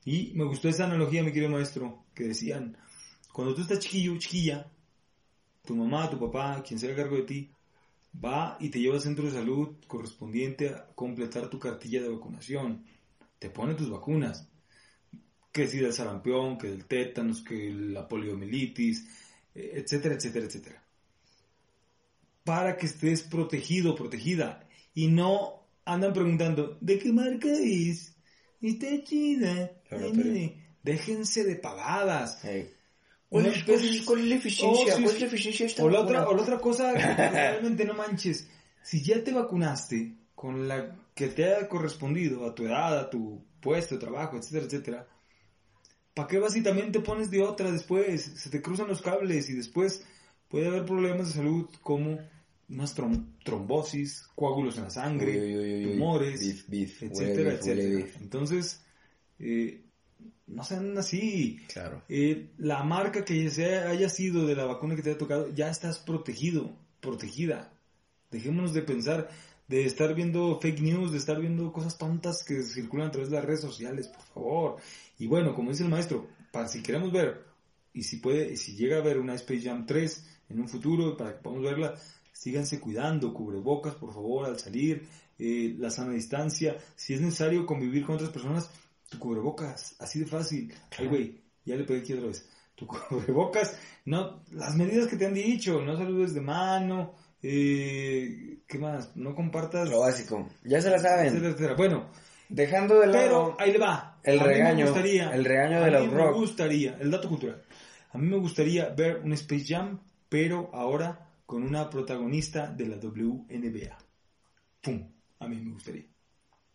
Y 0.04 0.34
me 0.36 0.44
gustó 0.44 0.68
esa 0.68 0.84
analogía, 0.84 1.24
mi 1.24 1.32
querido 1.32 1.50
maestro, 1.50 2.04
que 2.14 2.26
decían, 2.26 2.78
cuando 3.32 3.56
tú 3.56 3.62
estás 3.62 3.80
chiquillo, 3.80 4.18
chiquilla, 4.18 4.70
tu 5.64 5.74
mamá, 5.74 6.10
tu 6.10 6.20
papá, 6.20 6.62
quien 6.68 6.80
sea 6.80 6.92
a 6.92 6.98
cargo 6.98 7.16
de 7.16 7.24
ti, 7.24 7.52
va 8.24 8.58
y 8.60 8.70
te 8.70 8.80
lleva 8.80 8.96
al 8.96 9.02
centro 9.02 9.24
de 9.24 9.32
salud 9.32 9.78
correspondiente 9.88 10.68
a 10.68 10.88
completar 10.96 11.50
tu 11.50 11.60
cartilla 11.60 12.02
de 12.02 12.10
vacunación. 12.10 12.84
Te 13.40 13.50
pone 13.50 13.74
tus 13.74 13.90
vacunas. 13.90 14.50
Que 15.50 15.66
si 15.70 15.78
del 15.78 15.94
sarampión, 15.94 16.58
que 16.58 16.68
del 16.68 16.86
tétanos, 16.86 17.42
que 17.42 17.72
la 17.74 18.06
poliomielitis, 18.06 19.08
eh, 19.56 19.72
etcétera, 19.76 20.16
etcétera, 20.16 20.46
etcétera 20.46 20.85
para 22.46 22.78
que 22.78 22.86
estés 22.86 23.22
protegido, 23.24 23.96
protegida. 23.96 24.66
Y 24.94 25.08
no 25.08 25.68
andan 25.84 26.14
preguntando, 26.14 26.78
¿de 26.80 26.98
qué 27.00 27.12
marca 27.12 27.50
es? 27.52 28.16
Está 28.62 29.04
chida. 29.04 29.72
Claro, 29.90 30.12
pero-. 30.16 30.54
Déjense 30.84 31.44
de 31.44 31.56
pavadas. 31.56 32.40
Hey. 32.44 32.70
¿Cuál, 33.28 33.48
es, 33.48 33.64
cuál 33.64 33.76
es- 33.78 33.84
empiecen- 33.84 34.06
cuál 34.06 34.20
es 34.22 34.26
la 34.28 34.36
eficiencia? 34.36 34.94
Oh, 34.94 34.98
sí, 34.98 35.04
¿Cuál 35.04 35.16
es 35.16 35.22
la 35.22 35.28
eficiencia 35.28 35.66
esta 35.66 35.84
O 35.84 35.90
la, 35.90 36.00
otra, 36.00 36.30
o 36.30 36.36
la 36.36 36.42
otra 36.44 36.60
cosa, 36.60 36.94
que 36.94 37.00
realmente 37.32 37.84
no 37.84 37.94
manches. 37.96 38.48
Si 38.84 39.02
ya 39.04 39.22
te 39.24 39.34
vacunaste 39.34 40.16
con 40.36 40.68
la 40.68 40.96
que 41.16 41.28
te 41.28 41.44
haya 41.46 41.68
correspondido 41.68 42.46
a 42.48 42.54
tu 42.54 42.66
edad, 42.68 42.98
a 43.00 43.10
tu 43.10 43.44
puesto 43.60 43.96
de 43.96 44.02
trabajo, 44.02 44.38
etcétera, 44.38 44.66
etcétera, 44.66 45.08
¿para 46.14 46.28
qué 46.28 46.38
vas 46.38 46.56
y 46.56 46.62
también 46.62 46.92
te 46.92 47.00
pones 47.00 47.32
de 47.32 47.42
otra 47.42 47.72
después? 47.72 48.22
Se 48.24 48.50
te 48.52 48.62
cruzan 48.62 48.88
los 48.88 49.02
cables 49.02 49.50
y 49.50 49.54
después 49.54 50.06
puede 50.48 50.68
haber 50.68 50.86
problemas 50.86 51.28
de 51.30 51.34
salud 51.34 51.68
como 51.82 52.20
unas 52.70 52.96
trom- 52.98 53.26
trombosis, 53.44 54.28
coágulos 54.36 54.78
en 54.78 54.84
la 54.86 54.90
sangre, 54.90 55.32
Uy, 55.40 55.56
uy, 55.56 55.58
uy, 55.58 55.86
uy. 55.86 55.92
tumores, 55.94 56.68
Beef, 56.68 57.04
etcétera, 57.04 57.50
beef, 57.52 57.60
etcétera. 57.62 58.08
Entonces, 58.22 58.84
eh, 59.40 59.82
no 60.48 60.64
sean 60.64 60.98
así. 60.98 61.60
Claro. 61.72 62.02
Eh, 62.10 62.50
la 62.58 62.84
marca 62.84 63.24
que 63.26 63.50
sea, 63.50 63.90
haya 63.90 64.10
sido 64.10 64.46
de 64.48 64.56
la 64.56 64.66
vacuna 64.66 64.96
que 64.96 65.02
te 65.02 65.10
haya 65.12 65.18
tocado, 65.20 65.54
ya 65.54 65.70
estás 65.70 66.00
protegido, 66.00 66.76
protegida. 67.02 67.72
Dejémonos 68.32 68.74
de 68.74 68.82
pensar, 68.82 69.30
de 69.68 69.86
estar 69.86 70.14
viendo 70.14 70.60
fake 70.60 70.82
news, 70.82 71.12
de 71.12 71.18
estar 71.18 71.40
viendo 71.40 71.72
cosas 71.72 71.98
tontas 71.98 72.44
que 72.44 72.62
circulan 72.64 73.08
a 73.08 73.12
través 73.12 73.30
de 73.30 73.36
las 73.38 73.46
redes 73.46 73.62
sociales, 73.62 74.08
por 74.08 74.24
favor. 74.26 74.78
Y 75.18 75.28
bueno, 75.28 75.56
como 75.56 75.72
dice 75.72 75.84
el 75.84 75.90
maestro, 75.90 76.28
para 76.52 76.68
si 76.68 76.82
queremos 76.82 77.12
ver, 77.12 77.44
y 77.94 78.04
si 78.04 78.18
puede, 78.18 78.52
y 78.54 78.58
si 78.58 78.76
llega 78.76 78.98
a 78.98 79.00
haber 79.00 79.20
una 79.20 79.36
Space 79.36 79.62
Jam 79.62 79.86
3 79.86 80.26
en 80.50 80.60
un 80.60 80.68
futuro, 80.68 81.16
para 81.16 81.34
que 81.34 81.42
podamos 81.42 81.64
verla, 81.64 81.96
síganse 82.36 82.80
cuidando, 82.82 83.34
cubrebocas, 83.34 83.96
por 83.96 84.14
favor, 84.14 84.46
al 84.46 84.60
salir, 84.60 85.08
eh, 85.40 85.74
la 85.80 85.90
sana 85.90 86.12
distancia, 86.12 86.76
si 86.96 87.14
es 87.14 87.22
necesario 87.22 87.66
convivir 87.66 88.06
con 88.06 88.16
otras 88.16 88.30
personas, 88.30 88.70
tu 89.10 89.18
cubrebocas, 89.20 89.96
así 90.00 90.20
de 90.20 90.26
fácil. 90.26 90.74
Ay, 91.00 91.08
güey, 91.08 91.42
ya 91.64 91.76
le 91.76 91.86
pegué 91.86 92.02
aquí 92.02 92.14
otra 92.14 92.28
vez. 92.28 92.48
Tu 92.76 92.86
cubrebocas, 93.10 93.78
no, 94.06 94.44
las 94.52 94.76
medidas 94.76 95.08
que 95.08 95.16
te 95.16 95.26
han 95.26 95.34
dicho, 95.34 95.82
no 95.82 95.96
saludes 95.98 96.34
de 96.34 96.42
mano, 96.42 97.14
eh, 97.42 98.60
¿qué 98.68 98.78
más? 98.80 99.16
No 99.16 99.34
compartas, 99.34 99.90
Lo 99.90 100.02
básico. 100.02 100.50
Ya 100.64 100.82
se 100.82 100.90
la 100.90 101.00
saben. 101.00 101.36
etcétera. 101.38 101.76
Bueno, 101.76 102.10
Dejando 102.48 103.00
de 103.00 103.08
lado 103.08 103.18
pero 103.20 103.56
ahí 103.60 103.72
le 103.72 103.80
va. 103.80 104.20
el 104.24 104.40
A 104.40 104.44
mí 104.44 104.48
me 104.50 104.54
regaño, 104.54 104.86
gustaría- 104.86 105.34
el 105.34 105.46
regaño 105.46 105.78
a 105.78 105.80
de 105.86 105.86
mí 105.86 105.92
los 106.08 106.14
me 106.14 106.32
gustaría, 106.32 106.98
el 107.00 107.10
dato 107.10 107.28
cultural. 107.28 107.64
A 108.12 108.18
mí 108.20 108.28
me 108.28 108.38
gustaría 108.38 108.90
ver 108.90 109.22
un 109.24 109.34
Space 109.34 109.66
Jam, 109.68 110.00
pero 110.30 110.70
ahora 110.74 111.25
con 111.46 111.64
una 111.64 111.90
protagonista 111.90 112.68
de 112.68 112.88
la 112.88 112.98
WNBA. 112.98 113.98
Pum, 114.82 115.12
a 115.40 115.48
mí 115.48 115.58
me 115.62 115.72
gustaría. 115.72 116.06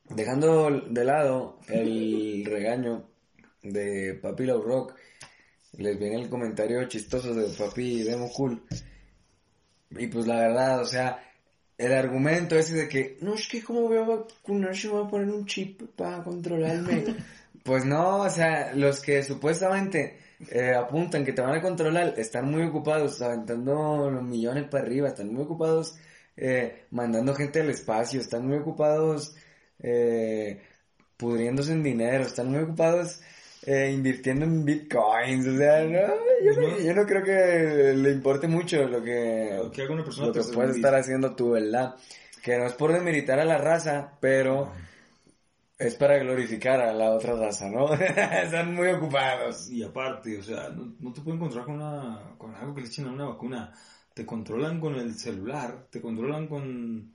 Dejando 0.05 0.71
de 0.71 1.05
lado 1.05 1.61
el 1.69 2.45
regaño 2.47 3.09
de 3.63 4.19
Papi 4.21 4.45
Love 4.45 4.65
Rock, 4.65 4.95
les 5.79 5.99
viene 5.99 6.17
el 6.17 6.29
comentario 6.29 6.85
chistoso 6.89 7.35
de 7.35 7.49
Papi 7.57 8.03
Demo 8.03 8.31
Cool. 8.31 8.63
Y 9.91 10.07
pues 10.07 10.27
la 10.27 10.37
verdad, 10.37 10.81
o 10.81 10.87
sea, 10.87 11.23
el 11.77 11.93
argumento 11.93 12.57
ese 12.57 12.75
de 12.75 12.89
que, 12.89 13.19
no, 13.21 13.35
es 13.35 13.49
que 13.49 13.63
cómo 13.63 13.83
voy 13.83 13.99
a 13.99 14.03
vacunar 14.03 14.77
si 14.77 14.87
me 14.87 14.95
voy 14.95 15.07
a 15.07 15.11
poner 15.11 15.31
un 15.31 15.47
chip 15.47 15.83
para 15.97 16.23
controlarme. 16.23 17.17
pues 17.65 17.85
no, 17.85 18.19
o 18.19 18.31
sea, 18.31 18.75
los 18.75 19.01
que 19.01 19.23
supuestamente 19.23 20.19
eh, 20.49 20.75
apuntan 20.75 21.25
que 21.25 21.33
te 21.33 21.43
van 21.43 21.55
a 21.55 21.63
controlar 21.63 22.15
están 22.17 22.51
muy 22.51 22.63
ocupados 22.63 23.21
aventando 23.21 24.11
los 24.11 24.23
millones 24.23 24.65
para 24.65 24.85
arriba, 24.85 25.09
están 25.09 25.33
muy 25.33 25.43
ocupados 25.43 25.99
eh, 26.37 26.85
mandando 26.91 27.35
gente 27.35 27.61
al 27.61 27.71
espacio, 27.71 28.21
están 28.21 28.47
muy 28.47 28.59
ocupados 28.59 29.37
eh, 29.83 30.63
pudriéndose 31.17 31.73
en 31.73 31.83
dinero, 31.83 32.25
están 32.25 32.51
muy 32.51 32.61
ocupados 32.61 33.21
eh, 33.67 33.91
invirtiendo 33.93 34.47
en 34.47 34.65
bitcoins, 34.65 35.47
o 35.47 35.57
sea, 35.59 35.85
no, 35.85 36.01
yo, 36.43 36.61
no, 36.61 36.79
yo 36.79 36.95
no 36.95 37.05
creo 37.05 37.23
que 37.23 37.93
le 37.95 38.11
importe 38.11 38.49
mucho 38.49 38.89
lo 38.89 39.03
que, 39.03 39.51
Lo 39.55 39.71
que 39.71 39.83
haga 39.83 39.93
una 39.93 40.05
persona 40.05 40.29
lo 40.29 40.33
que 40.33 40.39
tercermundista. 40.39 40.55
puedes 40.55 40.77
estar 40.77 40.95
haciendo 40.95 41.35
tú, 41.37 41.51
¿verdad? 41.51 41.95
Que 42.43 42.57
no 42.57 42.65
es 42.65 42.73
por 42.73 42.93
demeritar 42.95 43.39
a 43.39 43.45
la 43.45 43.59
raza, 43.59 44.13
pero 44.19 44.73
es 45.81 45.95
para 45.97 46.19
glorificar 46.19 46.81
a 46.81 46.93
la 46.93 47.11
otra 47.11 47.35
raza, 47.35 47.69
¿no? 47.71 47.93
Están 47.95 48.75
muy 48.75 48.89
ocupados. 48.89 49.69
Y 49.71 49.83
aparte, 49.83 50.39
o 50.39 50.43
sea, 50.43 50.69
no, 50.69 50.95
no 51.01 51.13
te 51.13 51.21
pueden 51.23 51.39
encontrar 51.41 51.65
con, 51.65 51.75
una, 51.77 52.35
con 52.39 52.55
algo 52.55 52.75
que 52.75 52.83
le 52.83 52.87
echen 52.89 53.07
a 53.07 53.13
una 53.13 53.25
vacuna. 53.27 53.73
Te 54.15 54.27
controlan 54.27 54.79
con 54.81 54.95
el 54.97 55.15
celular, 55.15 55.87
te 55.91 56.01
controlan 56.01 56.47
con, 56.47 57.13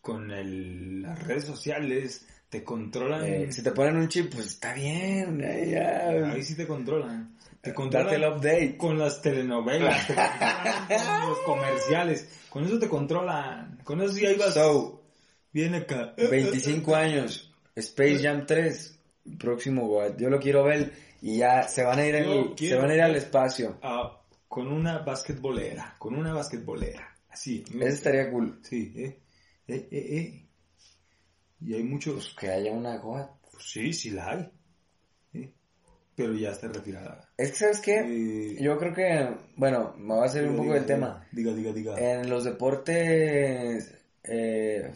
con 0.00 0.30
el- 0.30 1.02
las 1.02 1.22
redes 1.26 1.44
sociales, 1.44 2.26
te 2.48 2.64
controlan... 2.64 3.24
Eh, 3.24 3.52
si 3.52 3.62
te 3.62 3.72
ponen 3.72 3.96
un 3.96 4.08
chip, 4.08 4.32
pues 4.32 4.46
está 4.46 4.72
bien, 4.72 5.40
eh, 5.44 5.70
ya. 5.72 6.30
Ahí 6.32 6.42
sí 6.42 6.54
te 6.56 6.66
controlan. 6.66 7.36
Te 7.60 7.70
Date 7.70 7.74
controlan 7.74 8.14
el 8.14 8.24
update. 8.32 8.76
con 8.78 8.96
las 8.98 9.20
telenovelas, 9.20 10.06
te 10.06 10.14
controlan 10.14 11.20
con 11.20 11.30
los 11.30 11.38
comerciales. 11.40 12.28
Con 12.48 12.64
eso 12.64 12.78
te 12.78 12.88
controlan. 12.88 13.78
Con 13.84 14.00
eso 14.00 14.12
sí 14.12 14.24
ahí 14.24 14.36
vas. 14.36 14.54
So, 14.54 15.02
Viene 15.52 15.78
acá. 15.78 16.14
25 16.16 16.94
años, 16.94 17.45
Space 17.76 18.18
Jam 18.22 18.46
3, 18.46 18.98
próximo 19.38 19.86
God. 19.86 20.16
Yo 20.18 20.30
lo 20.30 20.40
quiero 20.40 20.64
ver 20.64 20.92
y 21.22 21.38
ya 21.38 21.62
se 21.68 21.84
van 21.84 21.98
a 21.98 22.06
ir, 22.06 22.16
al- 22.16 22.54
se 22.58 22.74
van 22.76 22.90
a 22.90 22.94
ir 22.94 23.02
al 23.02 23.14
espacio. 23.16 23.78
Con 24.48 24.68
una 24.68 24.98
basquetbolera. 24.98 25.94
Con 25.98 26.14
una 26.14 26.32
basquetbolera. 26.32 27.06
Así. 27.28 27.62
Eso 27.68 27.86
estaría 27.86 28.30
cool. 28.30 28.60
Sí, 28.62 28.92
eh. 28.96 29.20
Eh, 29.68 29.88
eh, 29.90 30.16
eh. 30.16 30.48
Y 31.60 31.74
hay 31.74 31.82
muchos. 31.82 32.34
Que 32.38 32.48
haya 32.50 32.72
una 32.72 32.96
God. 32.98 33.26
Pues 33.50 33.64
sí, 33.64 33.92
sí 33.92 34.10
la 34.10 34.30
hay. 34.30 34.50
Eh, 35.34 35.52
Pero 36.14 36.32
ya 36.34 36.52
está 36.52 36.68
retirada. 36.68 37.28
Es 37.36 37.50
que, 37.50 37.56
¿sabes 37.56 37.80
qué? 37.80 37.98
Eh, 37.98 38.56
Yo 38.62 38.78
creo 38.78 38.94
que, 38.94 39.36
bueno, 39.56 39.94
me 39.98 40.14
va 40.14 40.24
a 40.24 40.28
salir 40.28 40.48
un 40.48 40.54
diga, 40.54 40.62
poco 40.62 40.74
del 40.74 40.82
diga, 40.84 40.94
tema. 40.94 41.26
Diga, 41.32 41.52
diga, 41.52 41.72
diga. 41.72 41.98
En 41.98 42.30
los 42.30 42.44
deportes 42.44 43.94
eh, 44.22 44.92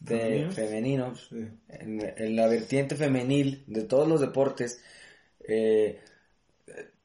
de 0.00 0.18
¿Femeninos? 0.18 0.54
femeninos, 0.54 1.26
Sí. 1.30 1.48
en, 1.68 2.14
en 2.16 2.36
la 2.36 2.46
vertiente 2.48 2.96
femenil 2.96 3.62
de 3.66 3.82
todos 3.82 4.08
los 4.08 4.20
deportes, 4.20 4.82
eh, 5.46 6.00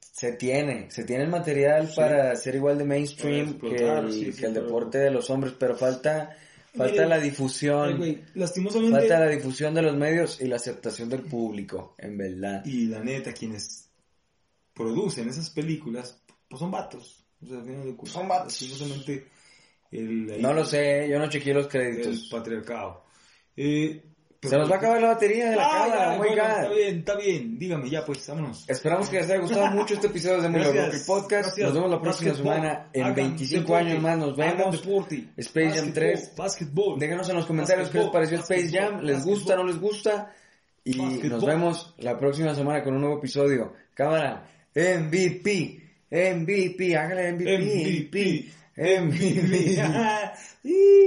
se 0.00 0.32
tiene, 0.32 0.90
se 0.90 1.04
tiene 1.04 1.24
el 1.24 1.28
material 1.30 1.88
Sí. 1.88 1.94
para 1.96 2.34
ser 2.36 2.54
igual 2.54 2.78
de 2.78 2.84
mainstream 2.84 3.58
Para 3.58 3.60
que 3.60 3.76
explotar, 3.76 4.04
el, 4.06 4.12
sí, 4.12 4.32
que 4.40 4.46
el 4.46 4.54
deporte 4.54 4.98
de 4.98 5.10
los 5.10 5.28
hombres, 5.28 5.52
pero 5.58 5.76
falta, 5.76 6.34
falta 6.74 7.04
la 7.06 7.18
difusión, 7.20 7.98
güey, 7.98 8.22
lastimosamente. 8.34 8.98
falta 8.98 9.20
la 9.20 9.28
difusión 9.28 9.74
de 9.74 9.82
los 9.82 9.94
medios 9.96 10.40
y 10.40 10.46
la 10.46 10.56
aceptación 10.56 11.10
del 11.10 11.22
público, 11.22 11.94
en 11.98 12.16
verdad. 12.16 12.64
Y 12.64 12.86
la 12.86 13.00
neta, 13.04 13.32
quienes 13.34 13.90
producen 14.72 15.28
esas 15.28 15.50
películas, 15.50 16.18
pues 16.48 16.60
son 16.60 16.70
vatos. 16.70 17.24
O 17.42 17.46
sea, 17.46 17.58
de 17.58 17.94
Son 18.04 18.26
vatos. 18.28 18.52
lastimosamente, 18.62 19.26
el, 19.98 20.42
No 20.42 20.52
lo 20.52 20.64
sé, 20.64 21.08
yo 21.08 21.18
no 21.18 21.28
chequeé 21.28 21.54
los 21.54 21.64
el 21.66 21.70
créditos. 21.70 22.28
patriarcado. 22.30 23.04
Eh, 23.56 24.02
pero- 24.38 24.50
Se 24.50 24.58
nos 24.58 24.70
va 24.70 24.74
a 24.74 24.78
acabar 24.78 25.00
la 25.00 25.08
batería 25.08 25.50
de 25.50 25.56
la 25.56 25.64
Ah, 25.66 25.70
cámara, 25.82 26.12
ya, 26.12 26.18
bueno. 26.18 26.42
Está 26.42 26.68
bien, 26.68 26.98
está 26.98 27.16
bien. 27.16 27.58
Dígame 27.58 27.90
ya, 27.90 28.04
pues, 28.04 28.26
vámonos. 28.28 28.68
Esperamos 28.68 29.08
que 29.08 29.16
les 29.16 29.30
haya 29.30 29.40
gustado 29.40 29.66
mucho 29.68 29.94
este 29.94 30.06
episodio 30.08 30.42
de 30.42 30.48
Muy 30.50 30.60
el 30.60 31.00
Podcast. 31.06 31.30
gracias. 31.30 31.58
Nos 31.66 31.74
vemos 31.74 31.90
la 31.90 32.00
próxima 32.02 32.34
semana. 32.34 32.90
En 32.92 33.02
hagan 33.02 33.14
25 33.14 33.62
deporte, 33.62 33.90
años 33.90 34.02
más 34.02 34.18
nos 34.18 34.36
vemos. 34.36 34.82
deporte, 34.82 35.24
Space 35.38 35.66
Jam 35.70 35.74
básquetbol, 35.86 35.92
3. 35.94 36.32
Básquetbol. 36.36 36.98
Déjenos 36.98 37.28
en 37.30 37.36
los 37.36 37.46
comentarios 37.46 37.88
qué 37.90 37.98
les 37.98 38.08
pareció 38.08 38.36
Space 38.38 38.68
Jam. 38.70 39.00
¿Les 39.02 39.24
gusta 39.24 39.56
no 39.56 39.64
les 39.64 39.80
gusta? 39.80 40.32
Y 40.84 40.94
nos 40.94 41.44
vemos 41.44 41.94
la 41.98 42.16
próxima 42.18 42.54
semana 42.54 42.84
con 42.84 42.94
un 42.94 43.00
nuevo 43.00 43.18
episodio. 43.18 43.72
Cámara, 43.94 44.46
MVP, 44.74 45.82
MVP, 46.10 46.96
hágale 46.96 47.32
MVP, 47.32 47.58
MVP, 47.58 48.44
MVP. 48.76 49.78
Y- 50.64 51.06